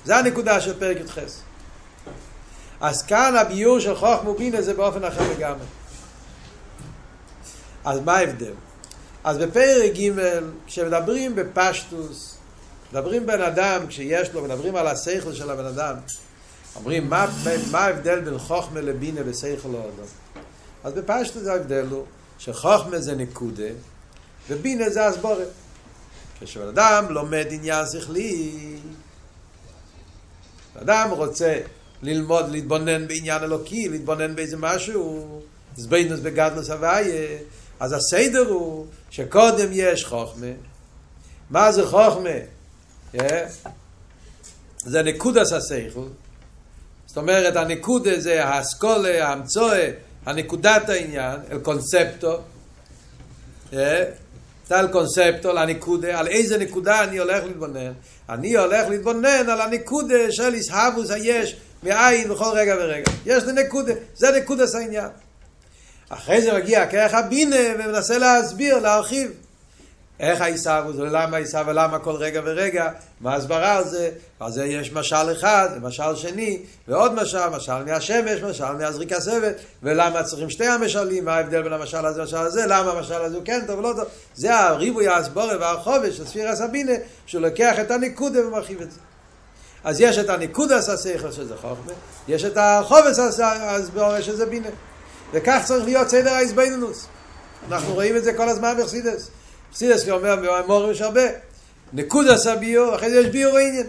זה 0.04 0.16
הנקודה 0.16 0.60
של 0.60 0.78
פרק 0.78 0.96
י"ח. 0.96 1.18
אז 2.80 3.02
כאן 3.02 3.36
הביור 3.36 3.80
של 3.80 3.94
חוכמה 3.94 4.30
ובינה 4.30 4.62
זה 4.62 4.74
באופן 4.74 5.04
אחר 5.04 5.30
לגמרי. 5.30 5.66
אז 7.84 8.00
מה 8.00 8.16
ההבדל? 8.16 8.52
אז 9.24 9.38
בפרק 9.38 9.92
ג' 9.92 10.10
כשמדברים 10.66 11.34
בפשטוס, 11.34 12.36
מדברים 12.92 13.26
בן 13.26 13.42
אדם 13.42 13.86
כשיש 13.88 14.32
לו, 14.32 14.42
מדברים 14.42 14.76
על 14.76 14.86
השכל 14.86 15.32
של 15.32 15.50
הבן 15.50 15.64
אדם, 15.66 15.94
אומרים 16.76 17.10
מה, 17.10 17.26
מה 17.70 17.78
ההבדל 17.78 18.20
בין 18.20 18.38
חוכמה 18.38 18.80
לבינה 18.80 19.22
בשכל 19.22 19.68
אדם? 19.68 20.06
אז 20.84 20.92
בפשטוס 20.92 21.46
ההבדל 21.46 21.86
הוא 21.90 22.04
שחוכמה 22.38 23.00
זה 23.00 23.14
נקודה 23.14 23.68
ובינה 24.48 24.90
זה 24.90 25.06
הסבורת. 25.06 25.48
כשבן 26.40 26.68
אדם 26.68 27.06
לומד 27.10 27.46
עניין 27.50 27.84
שכלי, 27.92 28.52
אדם 30.82 31.10
רוצה 31.10 31.60
ללמוד, 32.02 32.48
להתבונן 32.50 33.08
בעניין 33.08 33.42
אלוקי, 33.42 33.88
להתבונן 33.88 34.36
באיזה 34.36 34.56
משהו, 34.56 35.40
זבנוס 35.76 36.20
בגדלוס 36.20 36.70
הוויה, 36.70 37.38
אז 37.80 37.92
הסדר 37.92 38.48
הוא 38.48 38.86
שקודם 39.10 39.68
יש 39.72 40.04
חוכמה. 40.04 40.46
מה 41.50 41.72
זה 41.72 41.86
חוכמה? 41.86 42.30
Yeah. 43.16 43.18
זה 44.78 45.02
נקודס 45.02 45.52
השכל. 45.52 46.06
זאת 47.14 47.22
אומרת, 47.22 47.56
הנקודה 47.56 48.20
זה 48.20 48.44
האסכולה, 48.44 49.28
האמצואה, 49.28 49.90
הנקודת 50.26 50.88
העניין, 50.88 51.40
אל 51.50 51.58
קונספטו. 51.58 52.40
על 54.70 54.88
קונספטו, 54.92 55.50
על 55.50 55.58
הנקודה, 55.58 56.18
על 56.18 56.26
איזה 56.26 56.58
נקודה 56.58 57.04
אני 57.04 57.18
הולך 57.18 57.44
להתבונן. 57.44 57.92
אני 58.28 58.56
הולך 58.56 58.88
להתבונן 58.88 59.48
על 59.48 59.60
הנקודה 59.60 60.32
של 60.32 60.54
איסהבוס 60.54 61.10
היש 61.10 61.56
מאין 61.82 62.28
בכל 62.28 62.52
רגע 62.54 62.74
ורגע. 62.78 63.10
יש 63.26 63.44
לי 63.44 63.52
נקודה, 63.52 63.92
זה 64.14 64.30
נקודס 64.30 64.74
העניין. 64.74 65.08
אחרי 66.08 66.42
זה 66.42 66.52
מגיע 66.52 66.86
כרך 66.86 67.14
הבינה 67.14 67.56
ומנסה 67.78 68.18
להסביר, 68.18 68.78
להרחיב. 68.78 69.30
איך 70.20 70.40
העיסאוווס 70.40 70.96
ולמה 70.96 71.36
העיסאוווס 71.36 71.68
ולמה 71.68 71.98
כל 71.98 72.14
רגע 72.14 72.40
ורגע, 72.44 72.90
מה 73.20 73.32
ההסברה 73.32 73.76
על 73.76 73.84
זה, 73.84 74.10
על 74.40 74.52
זה 74.52 74.66
יש 74.66 74.92
משל 74.92 75.32
אחד, 75.32 75.68
משל 75.82 76.16
שני, 76.16 76.62
ועוד 76.88 77.14
משל, 77.14 77.48
משל 77.48 77.84
מהשמש, 77.84 78.42
משל 78.42 78.72
מהזריק 78.72 79.12
הסבת, 79.12 79.54
ולמה 79.82 80.22
צריכים 80.22 80.50
שתי 80.50 80.66
המשלים, 80.66 81.24
מה 81.24 81.34
ההבדל 81.34 81.62
בין 81.62 81.72
המשל 81.72 82.06
הזה 82.06 82.20
למשל 82.20 82.36
הזה, 82.36 82.66
למה 82.66 82.90
המשל 82.90 83.14
הזה 83.14 83.36
הוא 83.36 83.44
כן 83.44 83.60
טוב 83.66 83.78
ולא 83.78 83.92
טוב, 83.96 84.04
זה 84.34 84.58
הריבוי 84.58 85.08
ההסבורה 85.08 85.58
והחובש 85.60 86.16
של 86.16 86.26
ספיר 86.26 86.48
הסבינה, 86.48 86.92
שהוא 87.26 87.42
לוקח 87.42 87.78
את 87.80 87.90
הניקודה 87.90 88.46
ומרחיב 88.46 88.80
את 88.80 88.90
זה. 88.90 88.98
אז 89.84 90.00
יש 90.00 90.18
את 90.18 90.28
הניקודה 90.28 90.76
הסשכל 90.76 91.32
שזה 91.32 91.56
חוכמה, 91.56 91.92
יש 92.28 92.44
את 92.44 92.56
החובש 92.56 93.18
ההסבורה 93.42 94.22
שזה 94.22 94.46
בינה. 94.46 94.68
וכך 95.32 95.60
צריך 95.64 95.84
להיות 95.84 96.08
סדר 96.08 96.32
האיזבנינוס. 96.32 97.06
אנחנו 97.68 97.94
רואים 97.94 98.16
את 98.16 98.24
זה 98.24 98.32
כל 98.32 98.48
הזמן 98.48 98.74
בחסידס. 98.80 99.30
חסידס 99.74 100.08
אומר 100.08 100.36
במורים 100.36 100.90
יש 100.90 101.00
הרבה. 101.00 101.20
נקודס 101.92 102.46
הביור, 102.46 102.94
אחרי 102.96 103.10
זה 103.10 103.20
יש 103.20 103.26
ביור 103.26 103.56
העניין. 103.56 103.86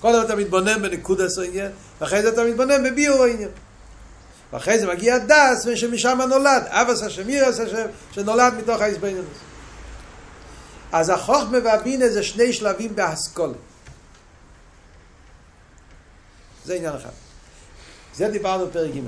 קודם 0.00 0.24
אתה 0.24 0.36
מתבונן 0.36 0.82
בנקודס 0.82 1.38
העניין, 1.38 1.70
ואחרי 2.00 2.22
זה 2.22 2.28
אתה 2.28 2.44
מתבונן 2.44 2.84
בביור 2.84 3.24
העניין. 3.24 3.48
ואחרי 4.52 4.78
זה 4.78 4.86
מגיע 4.86 5.18
דס, 5.18 5.66
ושמשם 5.66 6.18
נולד, 6.28 6.62
אבס 6.66 7.02
השם, 7.02 7.28
אירס 7.28 7.60
השם, 7.60 7.86
שנולד 8.12 8.54
מתוך 8.54 8.80
האיזבנינוס. 8.80 9.38
אז 10.92 11.10
החוכמה 11.10 11.58
והבינה 11.64 12.08
זה 12.08 12.22
שני 12.22 12.52
שלבים 12.52 12.96
בהסכולה. 12.96 13.54
זה 16.64 16.74
עניין 16.74 16.94
אחד. 16.94 17.10
זה 18.14 18.28
דיברנו 18.28 18.66
בפרק 18.66 18.90
ג'. 18.90 19.00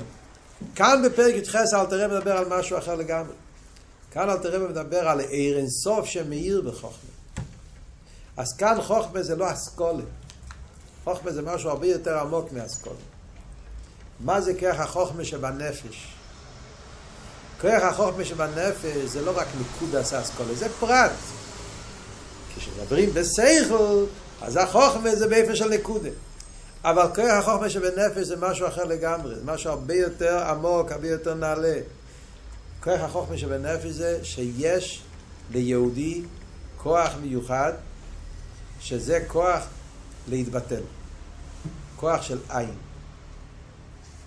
כאן 0.75 1.03
בפרק 1.05 1.35
י"ח 1.35 1.55
אלתרעב 1.55 2.11
מדבר 2.11 2.37
על 2.37 2.45
משהו 2.49 2.77
אחר 2.77 2.95
לגמרי. 2.95 3.33
כאן 4.11 4.29
אלתרעב 4.29 4.61
מדבר 4.61 5.07
על 5.07 5.19
עיר 5.19 5.57
אינסוף 5.57 6.05
שמאיר 6.05 6.61
בחוכמה. 6.61 7.09
אז 8.37 8.53
כאן 8.57 8.77
חוכמה 8.81 9.23
זה 9.23 9.35
לא 9.35 9.51
אסכולה. 9.51 10.03
חוכמה 11.03 11.31
זה 11.31 11.41
משהו 11.41 11.69
הרבה 11.69 11.87
יותר 11.87 12.19
עמוק 12.19 12.51
מאסכולה. 12.51 12.95
מה 14.19 14.41
זה 14.41 14.53
כרך 14.53 14.79
החוכמה 14.79 15.25
שבנפש? 15.25 16.07
כרך 17.59 17.83
החוכמה 17.83 18.25
שבנפש 18.25 18.97
זה 19.05 19.21
לא 19.21 19.37
רק 19.37 19.47
ניקוד 19.57 19.95
עשה 19.95 20.21
אסכולה, 20.21 20.55
זה 20.55 20.69
פרט. 20.79 21.11
כשמדברים 22.57 23.13
בסייכל, 23.13 24.05
אז 24.41 24.57
החוכמה 24.57 25.15
זה 25.15 25.27
באיפה 25.27 25.55
של 25.55 25.69
נקודה. 25.69 26.09
אבל 26.83 27.07
כוח 27.15 27.31
החוכמה 27.31 27.69
שבנפש 27.69 28.27
זה 28.27 28.35
משהו 28.35 28.67
אחר 28.67 28.83
לגמרי, 28.83 29.35
זה 29.35 29.41
משהו 29.45 29.71
הרבה 29.71 29.95
יותר 29.95 30.43
עמוק, 30.43 30.91
הרבה 30.91 31.07
יותר 31.07 31.33
נעלה. 31.33 31.79
כוח 32.83 33.01
החוכמה 33.01 33.37
שבנפש 33.37 33.85
זה 33.85 34.25
שיש 34.25 35.03
ליהודי 35.51 36.21
כוח 36.77 37.11
מיוחד, 37.21 37.73
שזה 38.79 39.19
כוח 39.27 39.67
להתבטל. 40.27 40.81
כוח 41.95 42.21
של 42.21 42.37
עין. 42.49 42.73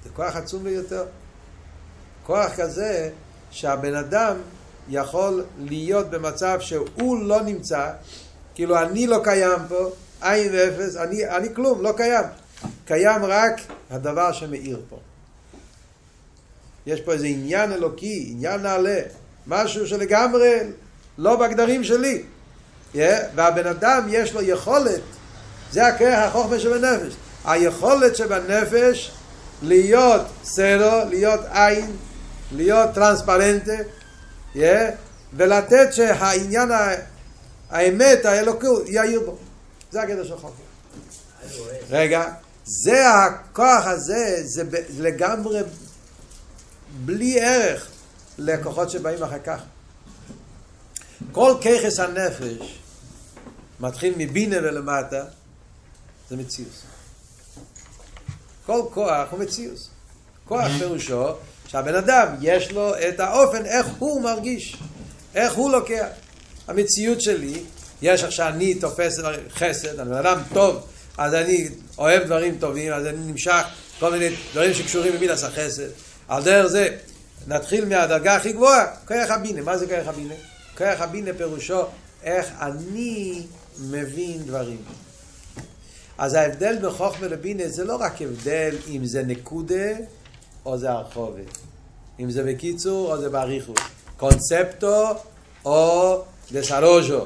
זה 0.04 0.10
כוח 0.10 0.36
עצום 0.36 0.64
ביותר. 0.64 1.04
כוח 2.26 2.52
כזה 2.56 3.10
שהבן 3.50 3.94
אדם 3.94 4.36
יכול 4.88 5.44
להיות 5.58 6.10
במצב 6.10 6.60
שהוא 6.60 7.22
לא 7.22 7.42
נמצא, 7.42 7.90
כאילו 8.54 8.78
אני 8.78 9.06
לא 9.06 9.20
קיים 9.24 9.58
פה, 9.68 9.90
עין 10.20 10.52
ואפס, 10.52 10.96
אני, 10.96 11.28
אני 11.28 11.54
כלום, 11.54 11.82
לא 11.82 11.92
קיים. 11.96 12.24
קיים 12.84 13.24
רק 13.24 13.60
הדבר 13.90 14.32
שמאיר 14.32 14.82
פה. 14.88 14.98
יש 16.86 17.00
פה 17.00 17.12
איזה 17.12 17.26
עניין 17.26 17.72
אלוקי, 17.72 18.26
עניין 18.30 18.62
נעלה, 18.62 19.00
משהו 19.46 19.86
שלגמרי 19.86 20.58
לא 21.18 21.36
בגדרים 21.36 21.84
שלי. 21.84 22.22
Yeah, 22.94 22.98
והבן 23.34 23.66
אדם 23.66 24.06
יש 24.08 24.34
לו 24.34 24.42
יכולת, 24.42 25.00
זה 25.72 25.86
הכרך 25.86 26.18
החוכמה 26.18 26.58
שבנפש, 26.58 27.14
היכולת 27.44 28.16
שבנפש 28.16 29.12
להיות 29.62 30.22
סלו, 30.44 31.08
להיות 31.08 31.40
עין, 31.52 31.96
להיות 32.52 32.90
טרנספרנטה, 32.94 33.72
yeah, 34.54 34.58
ולתת 35.32 35.88
שהעניין, 35.92 36.70
האמת, 37.70 38.24
האלוקות, 38.24 38.82
יאיר 38.88 39.20
בו. 39.20 39.36
זה 39.90 40.02
הגדר 40.02 40.24
של 40.24 40.36
חוכמה. 40.36 40.50
רגע, 41.90 42.24
זה 42.64 43.10
הכוח 43.10 43.86
הזה, 43.86 44.40
זה 44.42 44.62
לגמרי 44.98 45.60
בלי 47.04 47.40
ערך 47.40 47.88
לכוחות 48.38 48.90
שבאים 48.90 49.22
אחר 49.22 49.38
כך. 49.44 49.60
כל 51.32 51.54
ככס 51.60 52.00
הנפש 52.00 52.78
מתחיל 53.80 54.14
מבינה 54.16 54.56
ולמטה, 54.56 55.24
זה 56.30 56.36
מציאוס. 56.36 56.82
כל 58.66 58.82
כוח 58.90 59.28
הוא 59.30 59.38
מציאוס. 59.38 59.88
כוח 60.44 60.72
פירושו 60.78 61.26
שהבן 61.66 61.94
אדם 61.94 62.26
יש 62.40 62.72
לו 62.72 62.94
את 62.94 63.20
האופן 63.20 63.66
איך 63.66 63.86
הוא 63.98 64.22
מרגיש, 64.22 64.76
איך 65.34 65.54
הוא 65.54 65.70
לוקח. 65.70 66.06
המציאות 66.68 67.20
שלי, 67.20 67.62
יש 68.02 68.24
איך 68.24 68.32
שאני 68.32 68.74
תופס 68.74 69.18
חסד, 69.50 70.00
אני 70.00 70.10
בן 70.10 70.16
אדם 70.16 70.40
טוב, 70.54 70.86
אז 71.18 71.34
אני 71.34 71.68
אוהב 71.98 72.22
דברים 72.22 72.58
טובים, 72.58 72.92
אז 72.92 73.06
אני 73.06 73.16
נמשך 73.32 73.62
כל 74.00 74.12
מיני 74.12 74.36
דברים 74.52 74.74
שקשורים 74.74 75.12
במידס 75.16 75.44
החסד. 75.44 75.88
על 76.30 76.42
דרך 76.42 76.66
זה, 76.66 76.96
נתחיל 77.46 77.84
מהדרגה 77.84 78.36
הכי 78.36 78.52
גבוהה, 78.52 78.86
כוח 79.08 79.30
הבינה. 79.30 79.62
מה 79.62 79.78
זה 79.78 79.86
כוח 79.86 80.08
הבינה? 80.08 80.34
כוח 80.78 81.00
הבינה 81.00 81.30
פירושו 81.36 81.82
איך 82.22 82.46
אני 82.60 83.42
מבין 83.80 84.42
דברים. 84.42 84.82
אז 86.18 86.34
ההבדל 86.34 86.78
בין 86.78 86.90
חוכמה 86.90 87.28
לבינה 87.28 87.68
זה 87.68 87.84
לא 87.84 87.96
רק 87.96 88.22
הבדל 88.22 88.76
אם 88.88 89.04
זה 89.04 89.22
נקודה 89.22 89.92
או 90.64 90.78
זה 90.78 90.90
הרחובת. 90.90 91.58
אם 92.20 92.30
זה 92.30 92.42
בקיצור 92.42 93.12
או 93.12 93.20
זה 93.20 93.28
באריכות. 93.28 93.80
קונספטו 94.16 95.08
או 95.64 96.22
דסרוז'ו 96.52 97.24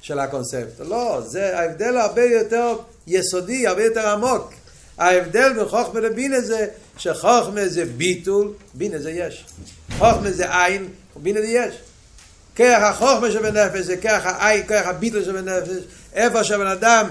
של 0.00 0.18
הקונספט. 0.18 0.80
לא, 0.80 1.20
זה 1.26 1.58
ההבדל 1.58 1.96
הרבה 1.96 2.24
יותר 2.24 2.76
יסודי, 3.06 3.66
הרבה 3.66 3.84
יותר 3.84 4.08
עמוק. 4.08 4.52
ההבדל 4.98 5.52
בין 5.52 5.68
חוכמה 5.68 6.00
לבינה 6.00 6.40
זה 6.40 6.66
שחוכמה 6.96 7.68
זה 7.68 7.84
ביטול, 7.84 8.52
בינה 8.74 8.98
זה 8.98 9.10
יש. 9.10 9.44
חוכמה 9.98 10.30
זה 10.30 10.64
עין, 10.64 10.88
בינה 11.16 11.40
זה 11.40 11.46
יש. 11.46 11.74
כרך 12.54 12.82
החוכמה 12.82 13.30
שבנפש 13.30 13.80
זה 13.80 13.96
כרך 13.96 14.26
העין, 14.26 14.66
כרך 14.66 14.86
הביטל 14.86 15.24
שבנפש, 15.24 15.68
איפה 16.12 16.44
שהבן 16.44 16.66
אדם 16.66 17.08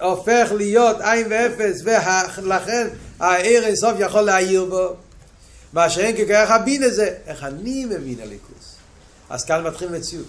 הופך 0.00 0.48
להיות 0.56 0.96
עין 1.00 1.26
ואפס, 1.30 1.82
ולכן 1.84 2.88
העיר 3.20 3.66
אינסוף 3.66 3.92
יכול 3.98 4.20
להעיר 4.20 4.64
בו. 4.64 4.96
מה 5.72 5.90
שאין 5.90 6.16
ככרך 6.16 6.50
הבינה 6.50 6.88
זה, 6.88 7.14
איך 7.26 7.44
אני 7.44 7.84
מבין 7.84 8.20
הליכוס. 8.22 8.76
אז 9.30 9.44
כאן 9.44 9.62
מתחיל 9.62 9.88
מציאות. 9.88 10.26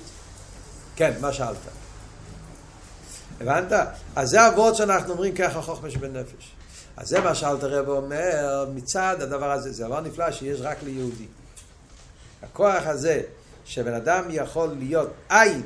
כן, 0.96 1.13
מה 1.22 1.34
שאלת? 1.34 1.58
הבנת? 3.41 3.72
אז 4.15 4.29
זה 4.29 4.46
הוורד 4.46 4.75
שאנחנו 4.75 5.13
אומרים 5.13 5.36
ככה 5.36 5.62
חוכמה 5.62 5.89
שבנפש. 5.89 6.51
אז 6.98 7.08
זה 7.08 7.22
מה 7.22 7.36
שאלתר 7.36 7.79
רב 7.79 7.89
אומר 7.89 8.65
מצד 8.75 9.17
הדבר 9.22 9.51
הזה. 9.51 9.72
זה 9.72 9.84
דבר 9.84 10.01
נפלא 10.01 10.32
שיש 10.32 10.60
רק 10.62 10.77
ליהודי. 10.84 11.25
הכוח 12.44 12.84
הזה 12.86 13.22
שבן 13.65 13.94
אדם 13.94 14.24
יכול 14.29 14.70
להיות 14.79 15.10
עין, 15.29 15.62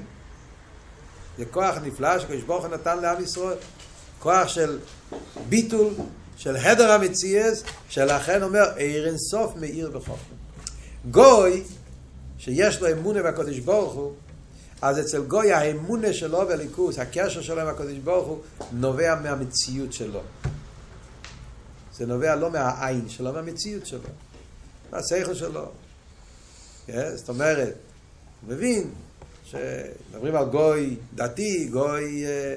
זה 1.38 1.46
כוח 1.46 1.78
נפלא 1.84 2.20
שקדוש 2.20 2.44
ברוך 2.44 2.66
הוא 2.66 2.74
נתן 2.74 3.00
לעם 3.00 3.24
ישראל. 3.24 3.58
כוח 4.20 4.48
של 4.48 4.80
ביטול, 5.50 5.94
של 6.38 6.56
הדר 6.56 6.92
המציאס, 6.92 7.64
שלכן 7.90 8.44
אומר, 8.44 8.76
עיר 8.76 9.08
אין 9.08 9.18
סוף 9.18 9.54
מאיר 9.56 9.90
בחוכמה. 9.90 10.36
גוי, 11.12 11.64
שיש 12.38 12.82
לו 12.82 12.92
אמונה 12.92 13.24
בקדוש 13.24 13.60
ברוך 13.60 13.94
הוא, 13.94 14.14
אז 14.82 15.00
אצל 15.00 15.22
גוי 15.22 15.54
האמונה 15.54 16.14
שלו 16.14 16.48
בליכוס, 16.48 17.00
הקשר 17.00 17.42
שלו 17.42 17.62
עם 17.62 17.68
הקדוש 17.68 17.98
ברוך 17.98 18.28
הוא, 18.28 18.40
נובע 18.72 19.16
מהמציאות 19.24 19.94
שלו. 19.94 20.22
זה 21.98 22.06
נובע 22.06 22.36
לא 22.36 22.52
מהעין 22.52 23.10
שלו, 23.10 23.34
מהמציאות 23.34 23.86
שלו. 23.86 24.10
מהשכל 24.92 25.34
שלו. 25.34 25.66
כן? 26.88 27.16
זאת 27.16 27.30
אומרת, 27.30 27.74
הוא 28.42 28.56
מבין 28.56 28.90
שמדברים 29.44 30.36
על 30.36 30.46
גוי 30.46 30.96
דתי, 31.16 31.68
גוי, 31.72 32.26
אה, 32.26 32.56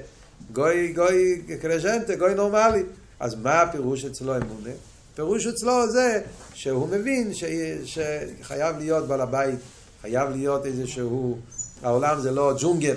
גוי, 0.53 0.93
גוי 0.93 1.41
קרז'נטה, 1.61 2.15
גוי 2.15 2.35
נורמלי. 2.35 2.83
אז 3.19 3.35
מה 3.35 3.61
הפירוש 3.61 4.05
אצלו 4.05 4.37
אמונה? 4.37 4.69
פירוש 5.15 5.47
אצלו 5.47 5.91
זה 5.91 6.21
שהוא 6.53 6.87
מבין 6.87 7.33
ש... 7.33 7.43
שחייב 7.85 8.77
להיות 8.77 9.07
בעל 9.07 9.21
הבית, 9.21 9.59
חייב 10.01 10.29
להיות 10.29 10.65
איזשהו, 10.65 11.37
העולם 11.85 12.19
זה 12.19 12.31
לא 12.31 12.53
ג'ונגל, 12.59 12.95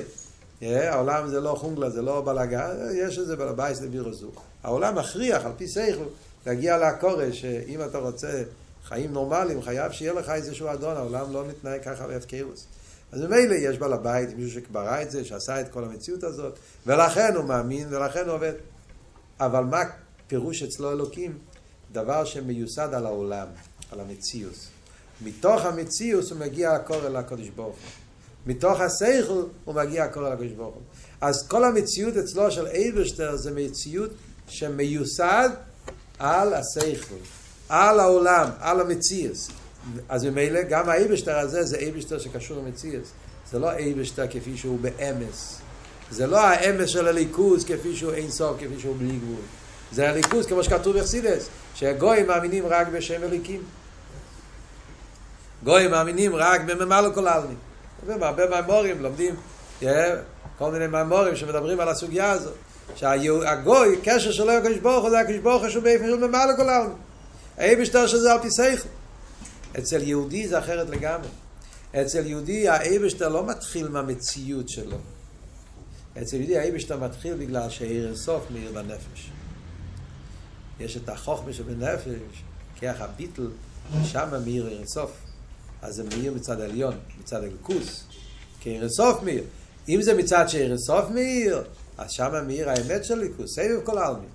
yeah, 0.61 0.65
העולם 0.65 1.29
זה 1.29 1.41
לא 1.41 1.55
חונגלה, 1.59 1.91
זה 1.91 2.03
לא 2.03 2.23
בלאגה, 2.25 2.73
יש 2.95 3.19
איזה 3.19 3.37
בעל 3.37 3.49
הבית 3.49 3.81
לביר 3.81 4.09
הזו. 4.09 4.31
העולם 4.63 4.99
מכריח 4.99 5.45
על 5.45 5.53
פי 5.57 5.69
שכל 5.69 6.05
להגיע 6.47 6.79
לכורש, 6.79 7.41
שאם 7.41 7.83
אתה 7.83 7.99
רוצה 7.99 8.43
חיים 8.85 9.13
נורמליים, 9.13 9.63
חייב 9.63 9.93
שיהיה 9.93 10.13
לך 10.13 10.31
איזשהו 10.31 10.69
אדון, 10.73 10.97
העולם 10.97 11.33
לא 11.33 11.45
מתנהג 11.49 11.83
ככה 11.83 12.07
בהפקרוס. 12.07 12.67
אז 13.13 13.21
ממילא 13.21 13.55
יש 13.55 13.79
בעל 13.79 13.93
הבית, 13.93 14.29
מישהו 14.37 14.61
שברא 14.61 15.03
את 15.03 15.11
זה, 15.11 15.25
שעשה 15.25 15.61
את 15.61 15.69
כל 15.69 15.85
המציאות 15.85 16.25
הזאת, 16.25 16.59
ולכן 16.87 17.35
הוא 17.37 17.45
מאמין, 17.45 17.95
ולכן 17.95 18.27
הוא 18.27 18.35
עובד. 18.35 18.53
אבל 19.41 19.65
מה 19.65 19.83
פירוש 20.27 20.63
אצלו 20.63 20.93
אלוקים? 20.93 21.39
דבר 21.93 22.25
שמיוסד 22.25 22.95
על 22.95 23.07
העולם, 23.07 23.47
על 23.93 24.01
המציאות. 24.01 24.67
מתוך 25.23 25.65
המציאות 25.65 26.31
הוא 26.31 26.39
מגיע 26.39 26.73
הקור 26.73 27.07
אל 27.07 27.17
הקודש 27.17 27.49
ברוך 27.49 27.77
הוא. 27.77 28.08
מתוך 28.49 28.81
השכל 28.81 29.43
הוא 29.65 29.75
מגיע 29.75 30.05
הקור 30.05 30.27
אל 30.27 30.33
הקודש 30.33 30.53
ברוך 30.53 30.75
הוא. 30.75 30.83
אז 31.21 31.49
כל 31.49 31.65
המציאות 31.65 32.17
אצלו 32.17 32.51
של 32.51 32.67
אייברשטר 32.67 33.37
זה 33.37 33.51
מציאות 33.51 34.11
שמיוסד 34.49 35.51
על 36.19 36.55
השכל, 36.55 37.15
על 37.69 38.01
העולם, 38.01 38.49
על 38.61 38.81
המציאות. 38.81 39.37
אז 40.09 40.25
ממילא 40.25 40.63
גם 40.63 40.89
האייבשטר 40.89 41.39
הזה 41.39 41.65
זה 41.65 41.77
אייבשטר 41.77 42.19
שקשור 42.19 42.59
למציאות. 42.59 43.05
זה 43.51 43.59
לא 43.59 43.71
אייבשטר 43.71 44.27
כפי 44.31 44.57
שהוא 44.57 44.79
באמס. 44.81 45.59
זה 46.11 46.27
לא 46.27 46.41
האמס 46.41 46.89
של 46.89 47.09
הליכוז 47.09 47.65
כפי 47.65 47.97
שהוא 47.97 48.13
אין 48.13 48.31
סוף, 48.31 48.57
כפי 48.57 48.81
שהוא 48.81 48.97
בלי 48.99 49.17
גבול. 49.19 49.41
זה 49.93 50.11
הליכוז 50.11 50.47
כמו 50.47 50.65
שכתוב 50.65 50.99
בחסידס, 50.99 51.49
שהגויים 51.75 52.27
מאמינים 52.27 52.67
רק 52.67 52.89
בשם 52.89 53.23
אליקים. 53.23 53.63
גויים 55.65 55.91
מאמינים 55.91 56.37
רק 56.37 56.61
בממלא 56.61 57.15
כל 57.15 57.29
העלמין. 57.29 57.57
הרבה 58.09 58.51
מהמורים 58.51 59.03
לומדים 59.03 59.35
כל 60.59 60.73
מיני 60.73 60.87
מהמורים 60.87 61.37
שמדברים 61.37 61.81
על 61.81 61.89
הסוגיה 61.89 62.31
הזאת. 62.31 62.55
שהגוי, 62.97 63.97
קשר 64.03 64.33
שלו 64.33 64.53
עם 64.53 64.59
הקדוש 64.59 64.79
ברוך 64.79 65.03
הוא 65.03 65.11
זה 65.11 65.21
הקדוש 65.21 65.39
ברוך 65.39 65.63
הוא 65.63 65.71
שהוא 65.71 65.83
באיפה 65.83 66.05
של 66.05 66.17
ממלא 66.17 66.57
כל 66.57 66.69
העלמין. 66.69 66.97
האייבשטר 67.59 68.07
שזה 68.07 68.33
על 68.33 68.39
פי 68.43 68.49
שכל. 68.51 68.89
אצל 69.79 70.03
יהודי 70.03 70.49
זה 70.49 70.59
אחרת 70.59 70.91
לגמרי. 70.91 71.29
אצל 71.95 72.27
יהודי 72.27 72.69
האייבשטר 72.69 73.29
לא 73.29 73.47
מתחיל 73.47 73.89
מהמציאות 73.89 74.69
שלו. 74.69 74.97
אצל 76.23 76.37
יהודי 76.37 76.59
האייבשטר 76.59 76.97
מתחיל 76.97 77.35
בגלל 77.35 77.71
שעיר 77.71 78.07
אינסוף 78.07 78.51
מאיר 78.51 78.73
בנפש. 78.73 79.31
יש 80.81 80.97
את 80.97 81.09
החוכמה 81.09 81.53
שבנפש, 81.53 82.43
כיח 82.75 83.01
הביטל, 83.01 83.49
שם 84.05 84.29
מאיר 84.45 84.69
אינסוף. 84.69 85.11
אז 85.83 85.95
זה 85.95 86.05
מאיר 86.05 86.33
מצד 86.33 86.61
העליון, 86.61 86.95
מצד 87.21 87.43
אלקוס. 87.45 88.05
כעיר 88.61 88.83
אינסוף 88.83 89.23
מאיר. 89.23 89.45
אם 89.89 90.03
זה 90.03 90.15
מצד 90.15 90.49
שעיר 90.49 90.69
אינסוף 90.69 91.11
מאיר, 91.11 91.63
אז 91.99 92.11
שם 92.11 92.47
מאיר 92.47 92.71
האמת 92.71 93.05
של 93.05 93.21
אלקוס, 93.21 93.55
סבב 93.55 93.81
כל 93.85 93.99
העלמין. 93.99 94.29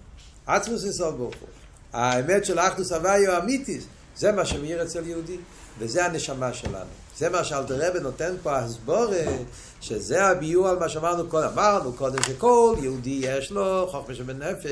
עצמוס 0.45 0.83
אינסוף 0.83 1.15
ברוך 1.15 1.35
הוא. 1.39 1.49
האמת 1.93 2.45
של 2.45 2.59
אחדוס 2.59 2.91
הוויו 2.91 3.37
אמיתיס. 3.37 3.83
זה 4.17 4.31
מה 4.31 4.45
שמאיר 4.45 4.83
אצל 4.83 5.07
יהודי, 5.07 5.37
וזה 5.79 6.05
הנשמה 6.05 6.53
שלנו. 6.53 6.89
זה 7.17 7.29
מה 7.29 7.43
שאלתר 7.43 7.89
רבי 7.89 7.99
נותן 7.99 8.35
פה 8.43 8.57
הסבורה, 8.57 9.23
שזה 9.81 10.25
הביור 10.25 10.67
על 10.67 10.79
מה 10.79 10.89
שאמרנו 10.89 11.27
קודם. 11.27 11.47
אמרנו 11.47 11.93
קודם 11.93 12.23
שכל 12.23 12.75
יהודי 12.81 13.19
יש 13.23 13.51
לו 13.51 13.87
חוכמה 13.91 14.15
שבנפש, 14.15 14.71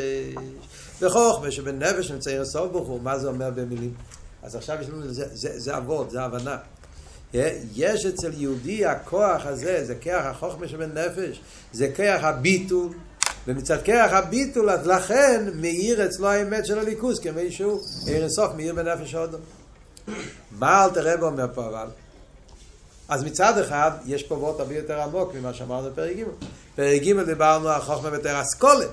וחוכמה 1.01 1.51
שבנפש 1.51 2.11
נמצא 2.11 2.29
ירסוף 2.29 2.71
ברוך 2.71 2.87
הוא. 2.87 3.01
מה 3.01 3.19
זה 3.19 3.27
אומר 3.27 3.49
במילים? 3.49 3.93
אז 4.43 4.55
עכשיו 4.55 4.77
יש 4.81 4.89
לנו, 4.89 5.13
זה, 5.13 5.25
זה, 5.33 5.59
זה 5.59 5.77
אבות, 5.77 6.11
זה 6.11 6.21
הבנה. 6.21 6.57
יש 7.75 8.05
אצל 8.05 8.31
יהודי 8.33 8.85
הכוח 8.85 9.45
הזה, 9.45 9.85
זה 9.85 9.95
כוח 9.95 10.25
החוכמה 10.25 10.67
שבנפש, 10.67 11.41
זה 11.73 11.87
כוח 11.95 12.23
הביטול, 12.23 12.89
ומצד 13.47 13.81
כרך 13.83 14.13
הביטול, 14.13 14.69
אז 14.69 14.87
לכן 14.87 15.49
מאיר 15.55 16.05
אצלו 16.05 16.27
האמת 16.27 16.65
של 16.65 16.79
הליכוז, 16.79 17.19
כמי 17.19 17.51
שהוא 17.51 17.81
עיר 18.07 18.21
אינסוף 18.21 18.51
מאיר 18.55 18.73
בנפש 18.73 19.13
הודו. 19.13 19.37
מה 20.51 20.85
אל 20.85 20.89
תראה 20.89 21.17
בו 21.17 21.25
אומר 21.25 21.45
פה 21.53 21.67
אבל? 21.67 21.87
אז 23.09 23.23
מצד 23.23 23.57
אחד, 23.57 23.91
יש 24.05 24.23
פה 24.23 24.35
וורט 24.35 24.59
הרבה 24.59 24.75
יותר 24.75 25.01
עמוק 25.01 25.33
ממה 25.33 25.53
שאמרנו 25.53 25.89
בפרק 25.89 26.17
ג'. 26.17 26.23
בפרק 26.73 27.01
ג' 27.01 27.19
דיברנו 27.19 27.69
על 27.69 27.81
חוכמה 27.81 28.09
בתר 28.09 28.41
אסכולה. 28.41 28.85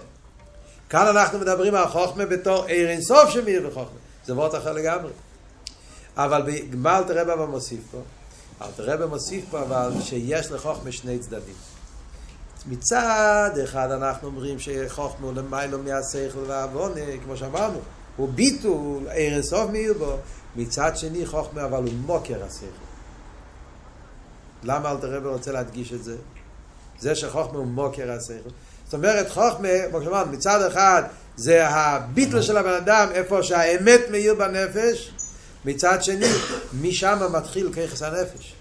כאן 0.89 1.07
אנחנו 1.07 1.39
מדברים 1.39 1.75
על 1.75 1.89
חוכמה 1.89 2.27
בתור 2.27 2.65
עיר 2.65 2.89
אינסוף 2.89 3.31
שמאיר 3.31 3.69
בחוכמה. 3.69 3.99
זה 4.27 4.35
וורט 4.35 4.55
אחר 4.55 4.73
לגמרי. 4.73 5.11
אבל 6.19 6.43
מה 6.73 6.99
אל 6.99 7.05
תראה 7.05 7.37
בו 7.37 7.47
מוסיף 7.47 7.81
פה? 7.91 7.99
אל 8.63 8.71
תראה 8.77 8.97
בו 8.97 9.09
מוסיף 9.09 9.45
פה 9.51 9.63
אבל 9.63 9.93
שיש 10.03 10.51
לחוכמה 10.51 10.93
שני 10.93 11.19
צדדים. 11.19 11.55
מצד 12.67 13.51
אחד 13.65 13.91
אנחנו 13.91 14.29
אומרים 14.29 14.59
שחוכמה 14.59 15.27
הוא 15.27 15.35
למיילו 15.35 15.79
מהשכל 15.79 16.39
והעוונה, 16.47 17.01
כמו 17.25 17.37
שאמרנו, 17.37 17.79
הוא 18.17 18.29
ביטול, 18.35 19.03
ערן 19.13 19.43
סוף 19.43 19.71
מאיר 19.71 19.95
בו, 19.99 20.17
מצד 20.57 20.97
שני 20.97 21.27
חוכמה 21.27 21.65
אבל 21.65 21.83
הוא 21.83 21.93
מוקר 22.07 22.45
השכל. 22.45 22.67
למה 24.63 24.91
אלתר 24.91 25.17
רבי 25.17 25.29
רוצה 25.29 25.53
להדגיש 25.53 25.93
את 25.93 26.05
זה? 26.05 26.17
זה 26.99 27.15
שחוכמה 27.15 27.59
הוא 27.59 27.67
מוקר 27.67 28.13
השכל. 28.13 28.51
זאת 28.85 28.95
אומרת, 28.95 29.31
חוכמה, 29.31 29.69
כמו 29.91 30.03
שאמרנו, 30.03 30.33
מצד 30.33 30.63
אחד 30.67 31.03
זה 31.37 31.69
הביטל 31.69 32.43
של 32.43 32.57
הבן 32.57 32.75
אדם, 32.75 33.09
איפה 33.13 33.43
שהאמת 33.43 34.01
מאיר 34.11 34.35
בנפש, 34.35 35.13
מצד 35.65 36.05
שני, 36.05 36.27
משם 36.81 37.19
מתחיל 37.33 37.73
ככס 37.73 38.03
הנפש. 38.03 38.55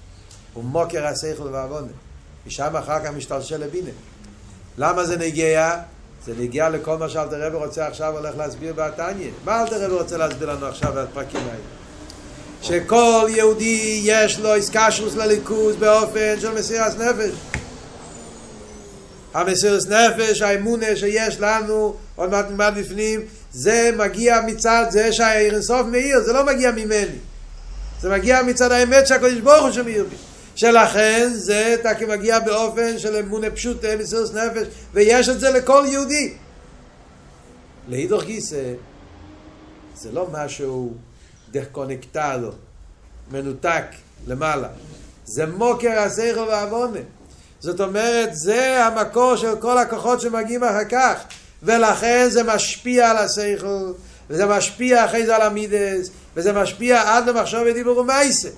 הוא 0.53 0.63
מוקר 0.63 1.07
השכל 1.07 1.47
והעוונה. 1.51 1.91
משם 2.47 2.75
אחר 2.75 2.99
כך 3.05 3.09
משתלשל 3.09 3.57
לבינה. 3.57 3.89
למה 4.77 5.05
זה 5.05 5.17
נגיע? 5.17 5.71
זה 6.25 6.33
נגיע 6.39 6.69
לכל 6.69 6.97
מה 6.97 7.09
שאלתר 7.09 7.47
רבי 7.47 7.55
רוצה 7.55 7.87
עכשיו 7.87 8.17
הולך 8.17 8.37
להסביר 8.37 8.73
בעתניה. 8.73 9.29
מה 9.45 9.61
אלתר 9.61 9.85
רבי 9.85 9.93
רוצה 9.93 10.17
להסביר 10.17 10.53
לנו 10.53 10.65
עכשיו 10.65 10.93
בפרקים 10.95 11.41
האלה? 11.41 11.77
שכל 12.61 13.27
יהודי 13.29 14.01
יש 14.03 14.39
לו 14.39 14.53
איסקשוס 14.53 15.15
לליכוז 15.15 15.75
באופן 15.75 16.39
של 16.39 16.53
מסירת 16.53 16.99
נפש. 16.99 17.33
המסירת 19.33 19.81
נפש, 19.87 20.41
האמונה 20.41 20.95
שיש 20.95 21.39
לנו, 21.39 21.95
עוד 22.15 22.29
מעט 22.29 22.45
נלמד 22.49 22.73
בפנים, 22.77 23.21
זה 23.57 23.91
מגיע 23.97 24.41
מצד 24.45 24.85
זה 24.89 25.13
שהעיר 25.13 25.59
מאיר, 25.91 26.23
זה 26.23 26.33
לא 26.33 26.45
מגיע 26.45 26.71
ממני. 26.71 27.17
זה 27.99 28.09
מגיע 28.09 28.43
מצד 28.43 28.71
האמת 28.71 29.07
שהקדוש 29.07 29.39
ברוך 29.39 29.63
הוא 29.63 29.71
שמאיר 29.71 30.05
בי. 30.09 30.15
שלכן 30.55 31.29
זה 31.33 31.75
מגיע 32.07 32.39
באופן 32.39 32.99
של 32.99 33.15
אמונה 33.15 33.49
פשוטה, 33.49 33.87
מסירות 33.99 34.33
נפש, 34.33 34.67
ויש 34.93 35.29
את 35.29 35.39
זה 35.39 35.49
לכל 35.49 35.83
יהודי. 35.87 36.33
להידוך 37.87 38.23
גיסא, 38.23 38.73
זה 39.95 40.11
לא 40.11 40.27
משהו 40.31 40.93
דקונקטלו, 41.51 42.51
מנותק 43.31 43.85
למעלה. 44.27 44.69
זה 45.25 45.45
מוקר 45.45 45.99
השכל 45.99 46.39
והעוונה. 46.39 46.99
זאת 47.59 47.81
אומרת, 47.81 48.29
זה 48.35 48.85
המקור 48.85 49.35
של 49.35 49.55
כל 49.59 49.77
הכוחות 49.77 50.21
שמגיעים 50.21 50.63
אחר 50.63 50.85
כך, 50.89 51.23
ולכן 51.63 52.27
זה 52.29 52.43
משפיע 52.43 53.09
על 53.09 53.17
השכל, 53.17 53.91
וזה 54.29 54.45
משפיע 54.45 55.05
אחרי 55.05 55.25
זה 55.25 55.35
על 55.35 55.41
המידס, 55.41 56.09
וזה 56.35 56.53
משפיע 56.53 57.01
עד 57.05 57.29
למחשוב 57.29 57.61
ודיבור 57.65 57.97
ומייסה. 57.97 58.49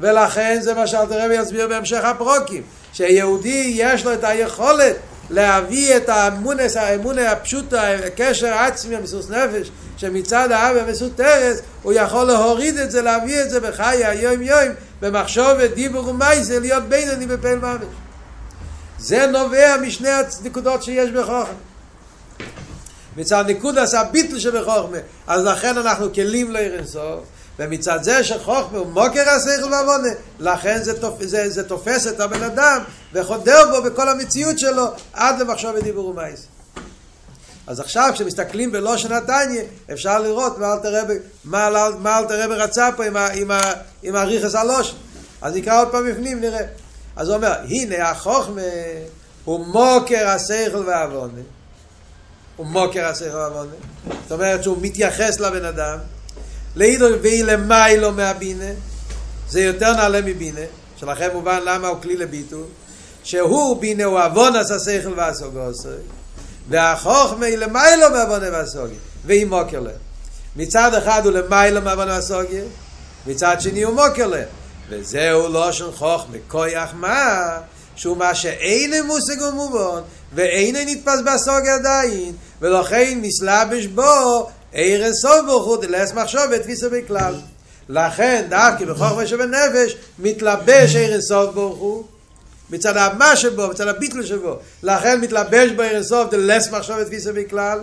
ולכן 0.00 0.58
זה 0.60 0.74
מה 0.74 0.86
שאלתר 0.86 1.24
רבי 1.24 1.34
יסביר 1.34 1.68
בהמשך 1.68 2.04
הפרוקים, 2.04 2.62
שיהודי 2.92 3.72
יש 3.76 4.04
לו 4.04 4.12
את 4.12 4.24
היכולת 4.24 4.96
להביא 5.30 5.96
את 5.96 6.08
האמונס, 6.08 6.76
האמונה 6.76 7.30
הפשוט, 7.32 7.72
הקשר 8.06 8.52
העצמי, 8.52 8.96
המסוס 8.96 9.30
נפש, 9.30 9.70
שמצד 9.96 10.52
האב 10.52 10.76
המסות 10.76 11.16
טרס, 11.16 11.60
הוא 11.82 11.92
יכול 11.92 12.24
להוריד 12.24 12.76
את 12.76 12.90
זה, 12.90 13.02
להביא 13.02 13.42
את 13.42 13.50
זה 13.50 13.60
בחיי 13.60 14.04
היום 14.04 14.42
יום, 14.42 14.68
במחשוב 15.00 15.48
ודיבור 15.58 16.08
ומייסה, 16.08 16.58
להיות 16.58 16.84
בינוני 16.84 17.26
בפעל 17.26 17.58
ממש. 17.58 17.82
זה 18.98 19.26
נובע 19.26 19.76
משני 19.76 20.08
הנקודות 20.10 20.82
שיש 20.82 21.10
בחוכמה. 21.10 21.71
מצד 23.16 23.44
נקודס 23.48 23.94
הביטל 23.94 24.38
שבחוכמה, 24.38 24.98
אז 25.26 25.44
לכן 25.44 25.78
אנחנו 25.78 26.14
כלים 26.14 26.50
לאירנסוף, 26.50 27.20
ומצד 27.58 28.02
זה 28.02 28.24
שחוכמה 28.24 28.78
הוא 28.78 28.86
מוקר 28.86 29.28
השכל 29.28 29.72
ועוונה, 29.72 30.08
לכן 30.38 30.82
זה, 30.82 31.00
תופ, 31.00 31.22
זה, 31.22 31.50
זה 31.50 31.68
תופס 31.68 32.06
את 32.06 32.20
הבן 32.20 32.42
אדם 32.42 32.82
וחודר 33.12 33.70
בו 33.70 33.82
בכל 33.82 34.08
המציאות 34.08 34.58
שלו 34.58 34.86
עד 35.12 35.40
למחשוב 35.40 35.74
ודיבור 35.74 36.06
ומייס. 36.06 36.46
אז 37.66 37.80
עכשיו 37.80 38.10
כשמסתכלים 38.14 38.72
בלושן 38.72 39.12
התניא 39.12 39.62
אפשר 39.92 40.18
לראות 40.18 40.58
מה 40.58 40.72
אלתר 40.72 41.02
רבי, 41.02 41.14
מה, 41.44 41.88
מה 41.98 42.18
אלתר 42.18 42.44
רבי 42.44 42.54
רצה 42.54 42.88
פה 42.96 43.04
עם, 43.04 43.16
עם, 43.16 43.50
עם 44.02 44.16
הריכס 44.16 44.54
הלושן. 44.54 44.96
אז 45.42 45.54
נקרא 45.54 45.80
עוד 45.80 45.88
פעם 45.88 46.10
בפנים 46.10 46.40
נראה. 46.40 46.64
אז 47.16 47.28
הוא 47.28 47.36
אומר, 47.36 47.52
הנה 47.68 48.10
החוכמה 48.10 48.62
הוא 49.44 49.66
מוקר 49.66 50.28
השכל 50.28 50.82
והעוונה. 50.86 51.40
הוא 52.56 52.66
מוקר 52.66 53.06
השכל 53.06 53.36
והעוונה. 53.36 53.72
זאת 54.22 54.32
אומרת 54.32 54.62
שהוא 54.62 54.78
מתייחס 54.80 55.40
לבן 55.40 55.64
אדם. 55.64 55.98
לאידו 56.76 57.06
ואי 57.22 57.42
למיילו 57.42 58.12
מהבינה, 58.12 58.70
זה 59.48 59.60
יותר 59.60 59.92
נעלה 59.92 60.20
מבינה, 60.20 60.60
שלכם 60.96 61.28
מובן 61.32 61.60
למה 61.64 61.88
הוא 61.88 62.02
כלי 62.02 62.16
לביטול, 62.16 62.64
שהוא 63.24 63.80
בינה 63.80 64.04
הוא 64.04 64.20
עוון 64.20 64.56
עשה 64.56 64.78
שכל 64.78 65.12
ועסוגו 65.16 65.60
והחוכמה 66.68 67.46
היא 67.46 67.56
למיילו 67.56 68.10
מעוונה 68.10 68.46
ועסוגי, 68.52 68.94
והיא 69.26 69.46
מוקר 69.46 69.80
להם. 69.80 69.94
מצד 70.56 70.94
אחד 70.94 71.26
הוא 71.26 71.32
למיילו 71.32 71.82
מעוונה 71.82 72.12
ועסוגי, 72.12 72.60
מצד 73.26 73.56
שני 73.60 73.82
הוא 73.82 73.94
מוקר 73.94 74.26
להם. 74.26 74.48
וזהו 74.88 75.48
לא 75.48 75.72
של 75.72 75.92
חוכמה, 75.92 76.36
כויח 76.48 76.90
מה? 76.94 77.58
שהוא 77.96 78.16
מה 78.16 78.34
שאין 78.34 79.06
מושג 79.06 79.42
ומובן, 79.42 80.00
ואין 80.34 80.76
נתפס 80.76 81.20
בסוג 81.24 81.66
עדיין, 81.66 82.32
ולכן 82.60 83.18
מתלבש 83.22 83.86
בו 83.86 84.48
אור 84.72 84.92
אין 84.92 85.12
סוף 85.14 85.46
ברוך 85.46 85.66
הוא 85.66 85.76
דלית 85.76 86.12
מחשבה 86.12 86.42
תפיסא 86.52 86.88
ביה 86.88 87.05
כלל. 87.05 87.34
לכן 87.88 88.44
דווקא 88.48 88.84
בחוכמה 88.84 89.26
שבנפש 89.26 89.96
מתלבש 90.18 90.96
עיר 90.96 91.20
סוף 91.20 91.54
ברוך 91.54 91.78
הוא 91.78 92.04
מצד 92.70 92.96
המה 92.96 93.36
שבו, 93.36 93.68
מצד 93.68 93.88
הביטול 93.88 94.26
שבו. 94.26 94.56
לכן 94.82 95.20
מתלבש 95.20 95.70
בו 95.70 95.82
אור 95.82 95.92
אין 95.92 96.02
סוף 96.02 96.30
דלית 96.30 96.70
מחשבה 96.70 96.96
תפיסא 97.00 97.32
ביה 97.32 97.50
כלל. 97.50 97.80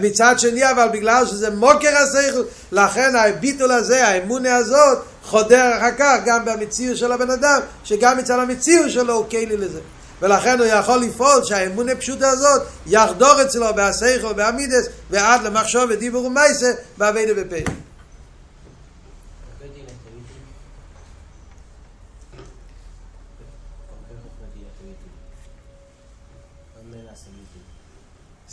מצד 0.00 0.34
שני 0.38 0.70
אבל 0.70 0.88
בגלל 0.92 1.26
שזה 1.26 1.50
מקור 1.50 1.96
השכל 1.96 2.42
לכן 2.72 3.16
הביטול 3.16 3.72
הזה, 3.72 4.06
האמונה 4.06 4.56
הזאת 4.56 4.98
חודר 5.24 5.72
אחר 5.78 5.90
כך 5.98 6.16
גם 6.26 6.44
במציאות 6.44 6.96
של 6.96 7.12
הבן 7.12 7.30
אדם 7.30 7.60
שגם 7.84 8.18
מצד 8.18 8.38
המציאות 8.38 8.90
שלו 8.90 9.14
הוא 9.14 9.30
כלי 9.30 9.56
לזה. 9.56 9.80
ולכן 10.22 10.58
הוא 10.58 10.66
יכול 10.66 10.98
לפעול 10.98 11.44
שהאמונה 11.44 11.94
פשוטה 11.94 12.28
הזאת 12.28 12.62
יחדור 12.86 13.42
אצלו 13.42 13.74
בהסייכו 13.74 14.34
בעמידס 14.34 14.86
ועד 15.10 15.42
למחשוב 15.42 15.84
ודיבור 15.90 16.24
ומייסה 16.24 16.72
בעבידה 16.98 17.34
בפה 17.34 17.70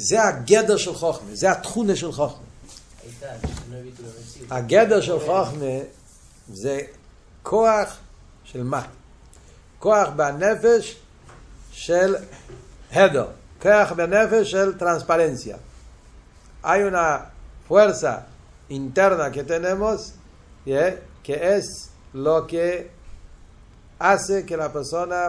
זה 0.02 0.24
הגדר 0.24 0.78
של 0.78 0.94
חוכמה, 0.94 1.36
זה 1.36 1.52
התכונה 1.52 1.96
של 1.96 2.12
חוכמה. 2.12 2.46
הגדר 4.50 5.02
של 5.02 5.20
חוכמה 5.20 5.80
זה 6.54 6.82
כוח 7.44 7.98
של 8.44 8.64
מה? 8.64 8.82
כוח 9.80 10.10
בנפש 10.16 10.98
של 11.72 12.16
הדר, 12.92 13.28
כוח 13.62 13.92
בנפש 13.92 14.52
של 14.52 14.78
טרנספרנציה. 14.78 15.58
es 21.56 21.90
lo 22.14 22.48
que 22.48 22.90
hace 24.00 24.46
que 24.48 24.56
la 24.58 24.70
persona 24.78 25.20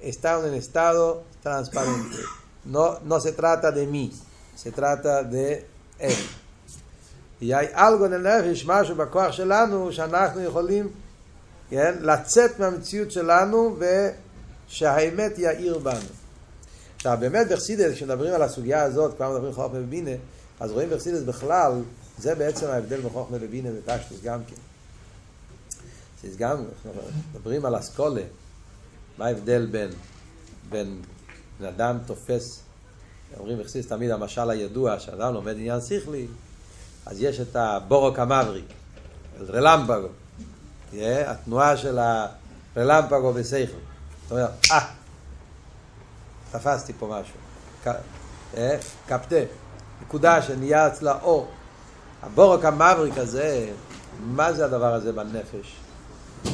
está 0.00 0.28
en 0.38 0.44
un 0.50 0.54
estado 0.54 1.24
transparente. 1.42 2.18
No, 2.64 3.00
no 3.00 3.20
se 3.20 3.32
trata 3.32 3.70
de 3.70 3.86
mí, 3.86 4.12
se 4.56 4.70
trata 4.72 5.22
de 5.22 5.66
él. 5.98 6.14
Y 7.40 7.52
hay 7.52 7.68
algo 7.74 8.06
en 8.06 8.14
el 8.14 8.22
נפש, 8.22 8.64
משהו 8.66 8.96
בכוח 8.96 9.32
שלנו, 9.32 9.92
שאנחנו 9.92 10.40
יכולים 10.40 10.88
כן, 11.70 11.94
לצאת 12.00 12.58
מהמציאות 12.58 13.10
שלנו 13.10 13.76
ושהאמת 14.68 15.38
יאיר 15.38 15.78
בנו. 15.78 16.08
עכשיו 16.96 17.16
באמת 17.20 17.48
בחסידס, 17.48 17.92
כשמדברים 17.92 18.34
על 18.34 18.42
הסוגיה 18.42 18.82
הזאת, 18.82 19.16
כבר 19.16 19.32
מדברים 19.32 19.52
חוכמה 19.52 19.78
ובינה, 19.78 20.10
אז 20.60 20.70
רואים 20.70 20.90
בחסידס 20.90 21.22
בכלל, 21.22 21.72
זה 22.18 22.34
בעצם 22.34 22.66
ההבדל 22.66 23.00
בין 23.00 23.10
חוכמה 23.10 23.36
ובינה 23.40 23.68
ופשטוס 23.78 24.22
גם 24.22 24.40
כן. 24.46 24.56
זה 26.22 26.38
גם, 26.38 26.64
מדברים 27.34 27.66
על 27.66 27.78
אסכולה, 27.78 28.22
מה 29.18 29.26
ההבדל 29.26 29.66
בין, 29.66 29.90
בין 30.70 31.00
אדם 31.62 31.98
תופס, 32.06 32.62
אומרים 33.38 33.58
בחסידס 33.58 33.86
תמיד 33.86 34.10
המשל 34.10 34.50
הידוע, 34.50 34.98
שאדם 34.98 35.34
לומד 35.34 35.52
עניין 35.52 35.80
שכלי, 35.80 36.26
אז 37.06 37.22
יש 37.22 37.40
את 37.40 37.56
הבורוק 37.56 38.18
המבריק, 38.18 38.64
רלמפגו, 39.48 40.08
התנועה 41.02 41.76
של 41.76 41.98
הרלמפגו 42.76 43.32
בשכל. 43.32 43.78
זאת 44.22 44.32
אומרת, 44.32 44.50
אה, 44.70 44.86
תפסתי 46.52 46.92
פה 46.92 47.20
משהו. 47.20 47.34
קפטה, 49.06 49.36
נקודה 50.02 50.42
שנהיה 50.42 50.88
אצלה 50.88 51.18
אור. 51.22 51.48
הבורוק 52.22 52.64
המבריק 52.64 53.18
הזה, 53.18 53.72
מה 54.20 54.52
זה 54.52 54.64
הדבר 54.64 54.94
הזה 54.94 55.12
בנפש? 55.12 55.76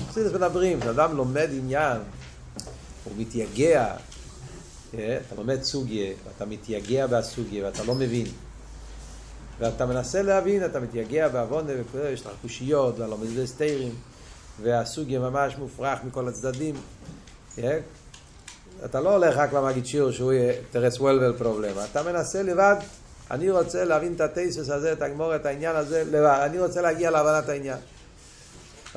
חסידס 0.08 0.32
מדברים, 0.32 0.80
כשאדם 0.80 1.16
לומד 1.16 1.48
עניין, 1.52 1.98
הוא 3.04 3.12
מתייגע, 3.16 3.94
אתה 4.94 5.34
לומד 5.36 5.62
סוגיה, 5.62 6.12
ואתה 6.26 6.46
מתייגע 6.46 7.06
בסוגיה, 7.06 7.64
ואתה 7.64 7.84
לא 7.84 7.94
מבין. 7.94 8.26
ואתה 9.58 9.86
מנסה 9.86 10.22
להבין, 10.22 10.64
אתה 10.64 10.80
מתייגע 10.80 11.28
בעוונה 11.28 11.72
וכו', 11.80 11.98
יש 11.98 12.26
לך 12.26 12.32
קושיות, 12.42 12.98
ואתה 12.98 13.10
לומד 13.10 13.44
סטיירים, 13.44 13.94
והסוגיה 14.62 15.20
ממש 15.20 15.56
מופרך 15.58 15.98
מכל 16.04 16.28
הצדדים. 16.28 16.74
אתה 18.84 19.00
לא 19.00 19.12
הולך 19.12 19.36
רק 19.36 19.52
למגיד 19.52 19.86
שיר 19.86 20.10
שהוא 20.10 20.32
יהיה 20.32 20.52
תרס 20.70 21.00
וולבל 21.00 21.38
פרובלם, 21.38 21.74
אתה 21.90 22.02
מנסה 22.02 22.42
לבד, 22.42 22.76
אני 23.30 23.50
רוצה 23.50 23.84
להבין 23.84 24.12
את 24.14 24.20
הטייסס 24.20 24.70
הזה, 24.70 24.92
את 24.92 25.02
הגמור, 25.02 25.36
את 25.36 25.46
העניין 25.46 25.76
הזה, 25.76 26.04
לבד, 26.04 26.40
אני 26.42 26.58
רוצה 26.58 26.80
להגיע 26.80 27.10
להבנת 27.10 27.48
העניין. 27.48 27.78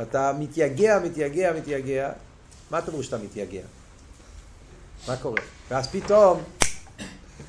אתה 0.02 0.34
מתייגע, 0.40 1.00
מתייגע, 1.00 1.54
מתייגע, 1.54 2.12
מה 2.72 2.80
אתה 2.80 2.92
אומר 2.92 3.02
שאתה 3.02 3.18
מתייגע? 3.18 3.62
מה 5.08 5.18
קורה? 5.18 5.42
ואז 5.70 5.88
פתאום, 5.88 6.44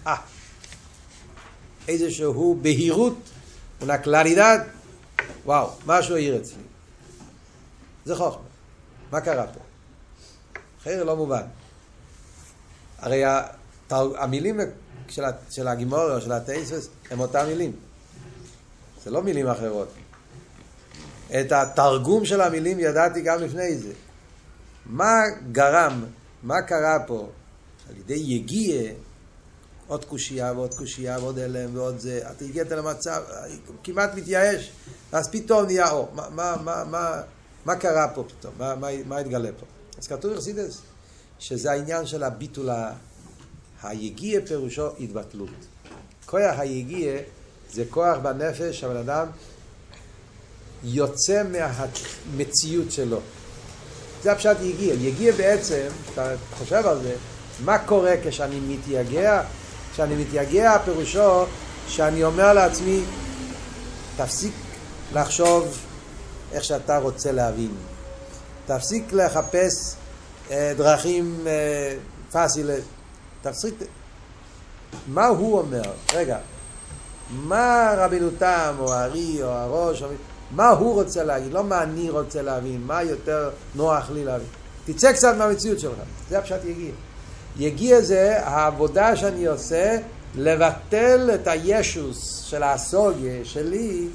אה, 0.07 0.17
איזשהו 1.89 2.59
בהירות, 2.63 3.19
una 3.81 4.05
claridad, 4.05 4.61
וואו, 5.45 5.71
משהו 5.87 6.15
העיר 6.15 6.37
אצלי. 6.37 6.63
זה 8.05 8.17
חוכמה. 8.17 8.43
מה 9.13 9.21
קרה 9.21 9.47
פה? 9.47 9.61
אחר 10.83 11.05
לא 11.05 11.17
מובן. 11.17 11.43
הרי 12.99 13.23
המילים 13.91 14.61
של, 15.09 15.23
של 15.51 15.69
הגימוריה 15.69 16.17
או 16.17 16.21
של 16.21 16.33
הטייסס 16.33 16.89
הם 17.11 17.21
אותם 17.21 17.47
מילים. 17.47 17.73
זה 19.05 19.11
לא 19.11 19.23
מילים 19.23 19.47
אחרות. 19.47 19.89
את 21.41 21.53
התרגום 21.53 22.25
של 22.25 22.41
המילים 22.41 22.81
ידעתי 22.81 23.23
גם 23.23 23.41
לפני 23.41 23.79
זה. 23.79 23.93
מה 24.87 25.21
גרם, 25.53 26.05
מה 26.43 26.63
קרה 26.63 26.99
פה 27.07 27.29
על 27.89 27.97
ידי 27.97 28.15
יגיע, 28.15 28.93
עוד 29.87 30.05
קושייה 30.05 30.53
ועוד 30.57 30.75
קושייה 30.75 31.19
ועוד 31.19 31.39
הלם 31.39 31.77
ועוד 31.77 31.99
זה, 31.99 32.21
אתה 32.31 32.45
הגעת 32.45 32.71
למצב, 32.71 33.23
כמעט 33.85 34.15
מתייאש, 34.15 34.71
ואז 35.13 35.29
פתאום 35.31 35.67
נהיה 35.67 35.91
אור. 35.91 36.09
מה, 36.15 36.29
מה, 36.31 36.57
מה, 36.65 36.85
מה, 36.85 37.21
מה 37.65 37.77
קרה 37.77 38.09
פה 38.15 38.25
פתאום? 38.29 38.55
מה, 38.59 38.75
מה, 38.75 38.89
מה 39.07 39.19
התגלה 39.19 39.51
פה? 39.61 39.67
אז 39.99 40.07
כתוב 40.07 40.33
בחסידס, 40.33 40.81
שזה 41.39 41.73
העניין 41.73 42.07
של 42.07 42.23
הביטול 42.23 42.71
ה... 42.71 42.93
היגיע 43.83 44.41
פירושו 44.47 44.89
התבטלות. 45.01 45.49
כוח 46.27 46.59
היגיע 46.59 47.13
זה 47.73 47.85
כוח 47.91 48.19
בנפש 48.23 48.81
שהבן 48.81 48.97
אדם 48.97 49.27
יוצא 50.85 51.43
מהמציאות 51.43 52.93
שלו. 52.93 53.21
זה 54.23 54.33
הפשט 54.33 54.57
יגיע. 54.63 54.95
יגיע 54.95 55.33
בעצם, 55.33 55.89
אתה 56.13 56.35
חושב 56.55 56.87
על 56.87 57.03
זה, 57.03 57.17
מה 57.61 57.79
קורה 57.79 58.15
כשאני 58.25 58.61
מתייגע? 58.61 59.43
כשאני 59.93 60.15
מתייגע 60.15 60.79
פירושו 60.85 61.45
שאני 61.89 62.25
אומר 62.25 62.53
לעצמי, 62.53 63.01
תפסיק 64.17 64.53
לחשוב 65.13 65.79
איך 66.53 66.65
שאתה 66.65 66.99
רוצה 66.99 67.33
להבין. 67.33 67.71
תפסיק 68.67 69.13
לחפש 69.13 69.95
אה, 70.51 70.73
דרכים 70.77 71.47
אה, 71.47 71.97
פאסילות. 72.33 72.81
תפסיק... 73.43 73.75
מה 75.07 75.27
הוא 75.27 75.59
אומר? 75.59 75.83
רגע, 76.15 76.39
מה 77.31 77.95
רבינו 77.97 78.29
תם, 78.39 78.75
או 78.79 78.93
הארי, 78.93 79.43
או 79.43 79.49
הראש, 79.49 80.03
או... 80.03 80.09
מה 80.51 80.69
הוא 80.69 80.95
רוצה 80.95 81.25
להגיד, 81.25 81.53
לא 81.53 81.65
מה 81.65 81.83
אני 81.83 82.11
רוצה 82.11 82.43
להבין, 82.43 82.81
מה 82.87 83.03
יותר 83.03 83.51
נוח 83.75 84.11
לי 84.11 84.25
להבין. 84.25 84.49
תצא 84.85 85.13
קצת 85.13 85.37
מהמציאות 85.39 85.81
שלך, 85.81 85.99
זה 86.29 86.39
הפשט 86.39 86.65
יגיע. 86.65 86.93
יגיע 87.59 88.01
זה 88.01 88.39
העבודה 88.45 89.17
שאני 89.17 89.47
עושה 89.47 89.99
לבטל 90.35 91.31
את 91.35 91.47
הישוס 91.47 92.45
של 92.45 92.63
הסוגיה 92.63 93.45
שלי, 93.45 94.09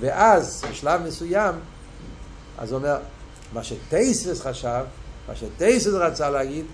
ואז 0.00 0.64
בשלב 0.70 1.02
מסוים, 1.02 1.54
אז 2.58 2.72
הוא 2.72 2.78
אומר, 2.78 2.96
מה 3.52 3.64
שטייסס 3.64 4.40
חשב, 4.40 4.84
מה 5.28 5.36
שטייסס 5.36 5.92
רצה 5.92 6.30
להגיד, 6.30 6.64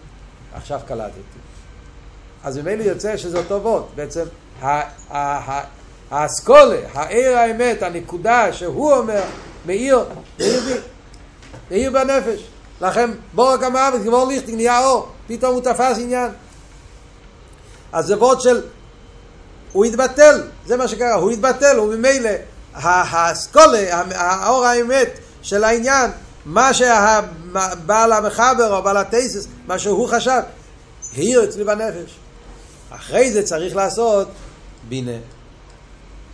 עכשיו 0.54 0.80
קלטתי. 0.86 1.20
אז 2.44 2.58
ממילא 2.58 2.82
יוצא 2.82 3.16
שזה 3.16 3.38
אותו 3.38 3.62
וורט, 3.62 3.84
בעצם 3.94 4.24
האסכולה, 6.10 6.80
העיר 6.94 7.38
האמת, 7.38 7.82
הנקודה 7.82 8.52
שהוא 8.52 8.92
אומר, 8.94 9.22
מאיר, 9.66 10.04
מאיר 11.70 11.90
בנפש. 11.90 12.40
לכן 12.80 13.10
בורא 13.34 13.56
כמה 13.56 13.88
אבד, 13.88 14.04
גבור 14.04 14.26
ליכטיג, 14.28 14.54
נהיה 14.54 14.84
אור, 14.84 15.08
פתאום 15.30 15.54
הוא 15.54 15.62
תפס 15.62 15.98
עניין. 15.98 16.30
אז 17.92 18.06
זה 18.06 18.18
וורד 18.18 18.40
של, 18.40 18.62
הוא 19.72 19.84
התבטל, 19.84 20.42
זה 20.66 20.76
מה 20.76 20.88
שקרה, 20.88 21.14
הוא 21.14 21.30
התבטל, 21.30 21.76
הוא 21.76 21.94
ממילא, 21.94 22.30
האסכולה, 22.74 24.02
האור 24.14 24.66
האמת 24.66 25.18
של 25.42 25.64
העניין, 25.64 26.10
מה 26.44 26.74
שהבעל 26.74 28.12
המחבר 28.12 28.76
או 28.76 28.82
בעל 28.82 28.96
התייסס, 28.96 29.46
מה 29.66 29.78
שהוא 29.78 30.08
חשב, 30.08 30.40
העיר 31.16 31.44
אצלי 31.44 31.64
בנפש. 31.64 32.16
אחרי 32.90 33.32
זה 33.32 33.42
צריך 33.42 33.76
לעשות 33.76 34.28
בינה. 34.88 35.18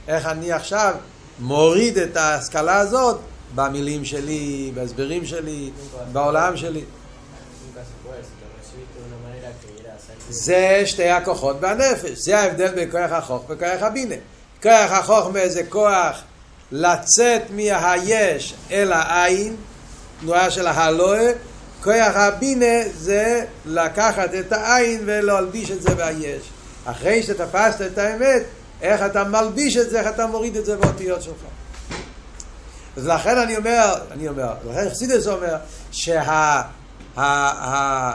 איך 0.09 0.26
אני 0.26 0.52
עכשיו 0.52 0.94
מוריד 1.38 1.98
את 1.98 2.16
ההשכלה 2.16 2.78
הזאת 2.78 3.18
במילים 3.54 4.04
שלי, 4.04 4.72
בהסברים 4.74 5.26
שלי, 5.26 5.70
בעולם 6.12 6.56
שלי. 6.56 6.85
זה 10.30 10.82
שתי 10.86 11.08
הכוחות 11.08 11.60
בנפש, 11.60 12.18
זה 12.18 12.38
ההבדל 12.38 12.74
בין 12.74 12.90
כוח 12.90 13.12
החוך 13.12 13.44
וכוח 13.48 13.82
הבינה. 13.82 14.14
כוח 14.62 14.90
החוכמה 14.90 15.48
זה 15.48 15.62
כוח 15.68 16.22
לצאת 16.72 17.42
מהיש 17.50 18.54
אל 18.70 18.92
העין, 18.92 19.56
תנועה 20.20 20.50
של 20.50 20.66
ההלואה, 20.66 21.32
כוח 21.82 22.16
הבינה 22.16 22.88
זה 22.94 23.44
לקחת 23.66 24.34
את 24.34 24.52
העין 24.52 25.00
ולהלביש 25.06 25.70
את 25.70 25.82
זה 25.82 25.94
ביש. 25.94 26.50
אחרי 26.84 27.22
שתפסת 27.22 27.80
את 27.80 27.98
האמת, 27.98 28.42
איך 28.82 29.02
אתה 29.02 29.24
מלביש 29.24 29.76
את 29.76 29.90
זה, 29.90 30.00
איך 30.00 30.08
אתה 30.08 30.26
מוריד 30.26 30.56
את 30.56 30.64
זה 30.64 30.76
באותיות 30.76 31.22
שלך. 31.22 31.34
אז 32.96 33.06
לכן 33.06 33.38
אני 33.38 33.56
אומר, 33.56 33.94
אני 34.10 34.28
אומר, 34.28 34.52
לכן 34.70 34.90
חסידס 34.90 35.26
אומר, 35.26 35.56
שה... 35.92 36.62
ה, 37.16 37.20
ה, 37.20 38.12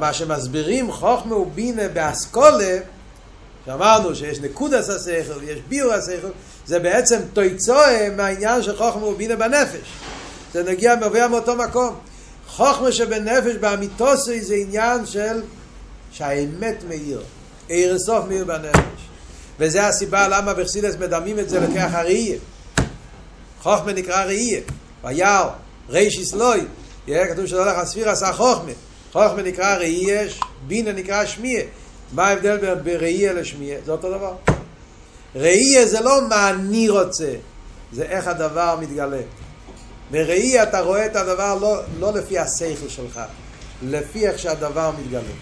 מה 0.00 0.12
שמסבירים 0.12 0.92
חוכמה 0.92 1.36
ובינה 1.36 1.88
באסכולה, 1.88 2.78
שאמרנו 3.66 4.14
שיש 4.14 4.40
נקודס 4.40 4.90
השכל 4.90 5.38
ויש 5.40 5.58
ביור 5.68 5.92
השכל, 5.92 6.28
זה 6.66 6.78
בעצם 6.78 7.18
תויצואה 7.32 8.08
מהעניין 8.16 8.62
של 8.62 8.76
חוכמה 8.76 9.06
ובינה 9.06 9.36
בנפש. 9.36 9.88
זה 10.52 10.62
נגיע 10.62 10.96
מביא 10.96 11.26
מאותו 11.26 11.56
מקום. 11.56 11.96
חוכמה 12.48 12.92
שבנפש 12.92 13.56
באמיתוסי 13.56 14.40
זה 14.40 14.54
עניין 14.54 15.06
של 15.06 15.42
שהאמת 16.12 16.84
מאיר. 16.88 17.22
עיר 17.68 17.98
סוף 17.98 18.24
מאיר 18.28 18.44
בנפש. 18.44 19.00
וזה 19.58 19.86
הסיבה 19.86 20.28
למה 20.28 20.54
בחסידס 20.54 20.96
מדמים 20.96 21.38
את 21.38 21.48
זה 21.48 21.60
לכך 21.60 21.94
הראייה. 21.94 22.38
חוכמה 23.62 23.92
נקרא 23.92 24.24
ראייה. 24.24 24.60
ויער, 25.04 25.48
ריש 25.88 26.18
יסלוי. 26.18 26.60
כתוב 27.06 27.46
שלא 27.46 27.66
לך 27.66 27.78
הספיר 27.78 28.10
עשה 28.10 28.32
חוכמה. 28.32 28.72
חוכמה 29.14 29.42
נקרא 29.42 29.76
ראייה, 29.76 30.22
בינה 30.66 30.92
נקרא 30.92 31.24
שמיה. 31.24 31.62
מה 32.12 32.28
ההבדל 32.28 32.56
בין 32.56 32.84
בראייה 32.84 33.32
לשמיה? 33.32 33.78
זה 33.84 33.92
אותו 33.92 34.10
דבר. 34.10 34.34
ראייה 35.34 35.86
זה 35.86 36.00
לא 36.00 36.28
מה 36.28 36.50
אני 36.50 36.88
רוצה, 36.88 37.32
זה 37.92 38.02
איך 38.02 38.26
הדבר 38.26 38.76
מתגלה. 38.80 39.20
בראייה 40.10 40.62
אתה 40.62 40.80
רואה 40.80 41.06
את 41.06 41.16
הדבר 41.16 41.58
לא, 41.60 41.80
לא 41.98 42.12
לפי 42.12 42.38
השכל 42.38 42.88
שלך, 42.88 43.20
לפי 43.82 44.28
איך 44.28 44.38
שהדבר 44.38 44.90
מתגלה. 45.00 45.34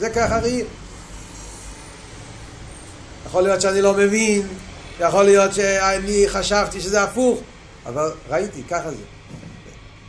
זה 0.00 0.10
ככה 0.10 0.38
ראייה. 0.38 0.64
יכול 3.26 3.42
להיות 3.42 3.60
שאני 3.60 3.82
לא 3.82 3.94
מבין, 3.94 4.46
יכול 5.00 5.24
להיות 5.24 5.54
שאני 5.54 6.28
חשבתי 6.28 6.80
שזה 6.80 7.02
הפוך, 7.02 7.40
אבל 7.86 8.12
ראיתי, 8.28 8.62
ככה 8.70 8.90
זה. 8.90 8.96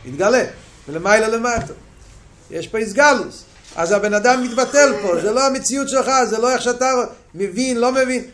התגלה, 0.06 0.44
ולמעלה 0.88 1.28
למטה. 1.28 1.72
יש 2.50 2.68
פה 2.68 2.78
איסגלוס. 2.78 3.44
אז 3.76 3.92
הבן 3.92 4.14
אדם 4.14 4.42
מתבטל 4.42 4.94
פה, 5.02 5.20
זה 5.20 5.32
לא 5.32 5.46
המציאות 5.46 5.88
שלך, 5.88 6.10
זה 6.30 6.38
לא 6.38 6.52
איך 6.52 6.62
שאתה 6.62 6.92
מבין, 7.34 7.76
לא 7.76 7.92
מבין. 7.92 8.24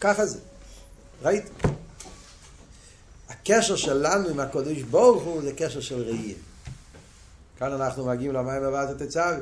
ככה 0.00 0.26
זה. 0.26 0.38
ראית? 1.22 1.44
הקשר 3.28 3.76
שלנו 3.76 4.28
עם 4.28 4.40
הקודש 4.40 4.82
ברוך 4.82 5.22
הוא 5.22 5.42
זה 5.42 5.52
קשר 5.56 5.80
של 5.80 6.02
ראייה. 6.02 6.34
כאן 7.58 7.72
אנחנו 7.72 8.06
מגיעים 8.06 8.32
למים 8.32 8.62
בבת 8.62 8.88
התצאווי. 8.90 9.40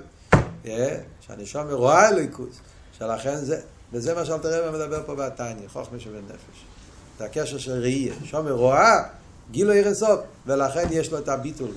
שהנשום 1.26 1.70
רואה 1.70 2.08
אלוהיקוס, 2.08 2.56
שלכן 2.98 3.36
זה, 3.36 3.60
וזה 3.92 4.14
מה 4.14 4.24
שאלתר 4.24 4.66
רבי 4.66 4.78
מדבר 4.78 5.02
פה 5.06 5.14
בתניא, 5.14 5.68
חוכמה 5.68 6.00
שבן 6.00 6.24
נפש. 6.28 6.64
זה 7.18 7.24
הקשר 7.24 7.58
של 7.58 7.72
ראייה. 7.72 8.14
שומר 8.24 8.52
רואה, 8.52 9.02
גילו 9.50 9.72
ירסוף, 9.72 10.20
ולכן 10.46 10.86
יש 10.90 11.12
לו 11.12 11.18
את 11.18 11.28
הביטול. 11.28 11.70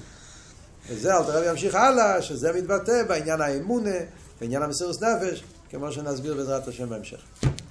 וזה 0.89 1.17
אלתר 1.17 1.37
רבי 1.37 1.49
ימשיך 1.49 1.75
הלאה, 1.75 2.21
שזה 2.21 2.53
מתבטא 2.53 3.03
בעניין 3.07 3.41
האמונה, 3.41 3.95
בעניין 4.41 4.61
המסירות 4.61 5.01
נפש, 5.01 5.43
כמו 5.69 5.91
שנסביר 5.91 6.33
בעזרת 6.33 6.67
השם 6.67 6.89
בהמשך. 6.89 7.17